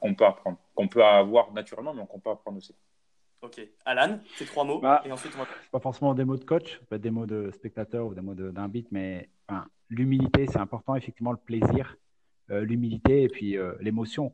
[0.01, 2.75] qu'on peut apprendre, qu'on peut avoir naturellement, mais qu'on peut apprendre aussi.
[3.43, 3.61] Ok.
[3.87, 4.81] Alan, ces trois mots.
[4.81, 5.33] Bah, et ensuite,
[5.73, 8.69] Pas forcément des mots de coach, pas des mots de spectateur ou des mots d'un
[8.69, 9.29] beat, mais
[9.89, 11.97] l'humilité, c'est important, effectivement, le plaisir,
[12.49, 14.33] l'humilité et puis l'émotion.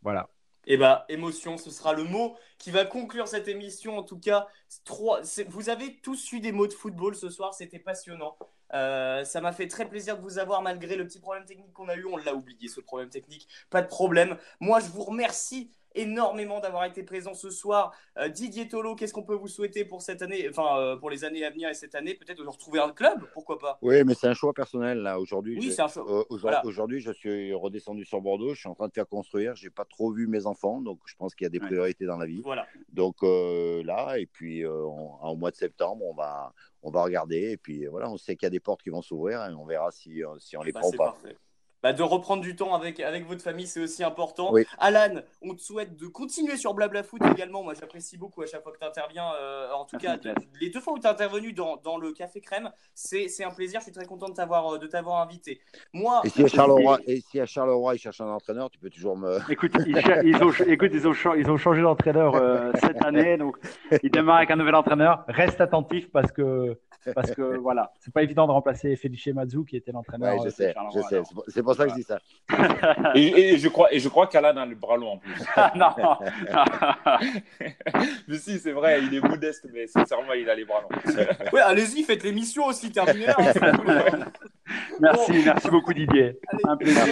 [0.00, 0.28] Voilà.
[0.66, 3.98] Eh bien, émotion, ce sera le mot qui va conclure cette émission.
[3.98, 4.46] En tout cas,
[4.84, 8.36] trois, vous avez tous eu des mots de football ce soir, c'était passionnant.
[8.74, 11.88] Euh, ça m'a fait très plaisir de vous avoir malgré le petit problème technique qu'on
[11.88, 12.06] a eu.
[12.06, 13.48] On l'a oublié, ce problème technique.
[13.70, 14.38] Pas de problème.
[14.60, 17.92] Moi, je vous remercie énormément d'avoir été présent ce soir.
[18.18, 21.24] Euh, Didier Tolo, qu'est-ce qu'on peut vous souhaiter pour cette année, enfin euh, pour les
[21.24, 23.78] années à venir et cette année, peut-être de retrouver un club, pourquoi pas?
[23.82, 25.58] Oui, mais c'est un choix personnel là aujourd'hui.
[25.58, 26.04] Oui, c'est un choix.
[26.08, 29.70] Euh, aujourd'hui, je suis redescendu sur Bordeaux, je suis en train de faire construire, j'ai
[29.70, 32.26] pas trop vu mes enfants, donc je pense qu'il y a des priorités dans la
[32.26, 32.42] vie.
[32.42, 32.66] Voilà.
[32.92, 36.52] Donc là, et puis au mois de septembre, on va
[36.84, 39.02] on va regarder et puis voilà, on sait qu'il y a des portes qui vont
[39.02, 41.12] s'ouvrir et on verra si, si on les bah, prend ou pas.
[41.12, 41.36] Parfait.
[41.82, 44.54] Bah, de reprendre du temps avec, avec votre famille, c'est aussi important.
[44.78, 47.64] Alan, on te souhaite de continuer sur Blabla Foot également.
[47.64, 49.32] Moi, j'apprécie beaucoup à chaque fois que tu interviens.
[49.40, 50.16] Euh, en tout cas,
[50.60, 53.80] les deux fois où tu es intervenu dans, dans, le Café Crème, c'est un plaisir.
[53.80, 55.60] Je suis très content de t'avoir euh, invité.
[55.92, 58.90] Moi, et si à Charleroi, et si à Charleroi, ils cherchent un entraîneur, tu peux
[58.90, 59.38] toujours me.
[59.50, 63.36] Écoute, ils, ils, ont, écoute, ils, ont, ils ont changé d'entraîneur euh, cette année.
[63.36, 63.56] Donc,
[64.04, 65.24] ils démarrent avec un nouvel entraîneur.
[65.26, 66.78] Reste attentif parce que
[67.14, 70.36] parce que voilà, c'est pas évident de remplacer Felice Mazou qui était l'entraîneur.
[70.36, 71.22] Ouais, je sais, je sais.
[71.48, 72.18] C'est pour ça que je dis ça.
[73.14, 75.34] et, je crois, et je crois qu'Alan a le bras long en plus.
[75.74, 75.90] non.
[78.28, 81.14] mais si, c'est vrai, il est modeste, mais sincèrement, il a les bras longs.
[81.52, 83.36] ouais, allez-y, faites l'émission aussi, terminez là.
[85.00, 86.38] Merci, merci beaucoup Didier.
[86.64, 87.04] un plaisir.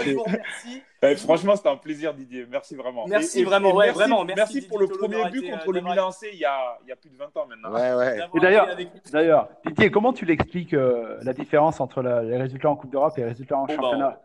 [1.02, 2.46] Eh, franchement, c'était un plaisir, Didier.
[2.50, 3.06] Merci vraiment.
[3.06, 4.24] Merci vraiment, merci, vraiment.
[4.24, 6.96] Merci, pour le premier but contre le Milan AC il y, a, il y a
[6.96, 7.72] plus de 20 ans maintenant.
[7.72, 8.18] Ouais, ouais.
[8.34, 8.68] Et d'ailleurs,
[9.10, 13.22] d'ailleurs, Didier, comment tu l'expliques euh, la différence entre les résultats en Coupe d'Europe et
[13.22, 14.20] les résultats en bah, championnat?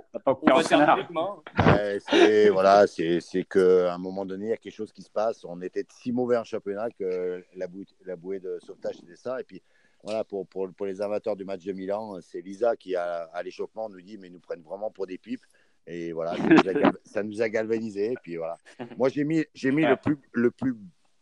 [2.10, 5.46] C'est voilà, c'est qu'à un moment donné, il y a quelque chose qui se passe.
[5.46, 9.40] On était si mauvais en championnat que la, bouée, la bouée de sauvetage, c'était ça.
[9.40, 9.62] Et puis,
[10.06, 13.42] voilà, pour, pour, pour, les amateurs du match de Milan, c'est Lisa qui, à, à
[13.42, 15.44] l'échauffement, nous dit mais ils nous prennent vraiment pour des pipes.
[15.88, 16.36] Et voilà,
[17.04, 18.12] ça nous a, galvanisé.
[18.12, 18.58] Et puis voilà.
[18.98, 20.76] Moi, j'ai mis, j'ai mis le, plus, le plus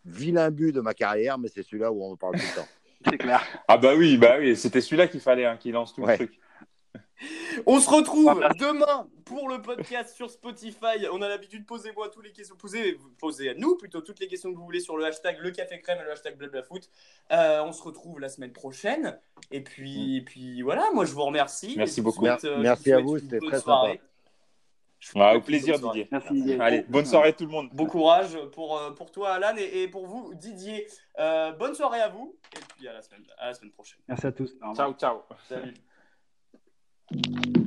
[0.06, 2.68] vilain but de ma carrière, mais c'est celui-là où on parle tout le temps.
[3.06, 3.42] C'est clair.
[3.68, 6.40] Ah bah oui, bah oui, c'était celui-là qu'il fallait, hein, qui lance tout le truc.
[7.66, 11.08] On se retrouve demain pour le podcast sur Spotify.
[11.12, 12.56] On a l'habitude de poser moi toutes les questions.
[12.56, 15.52] Posez, posez à nous plutôt toutes les questions que vous voulez sur le hashtag le
[15.52, 16.90] café crème et le hashtag blablafoot.
[17.32, 19.20] Euh, on se retrouve la semaine prochaine.
[19.52, 20.26] Et puis, mm.
[20.26, 21.76] puis voilà, moi je vous remercie.
[21.78, 22.26] Merci beaucoup.
[22.26, 24.02] Euh, Merci à vous, c'était très soirée.
[25.00, 26.08] sympa au plaisir, Didier.
[26.12, 27.70] Merci, Allez, bonne soirée tout le monde.
[27.74, 30.88] Bon courage pour, euh, pour toi, Alan, et, pour vous, Didier.
[31.20, 34.00] Euh, bonne soirée à vous, et puis à la semaine, à la semaine prochaine.
[34.08, 34.56] Merci à tous.
[34.76, 35.22] Ciao, ciao.
[35.48, 35.74] Salut.
[37.12, 37.63] Thank you.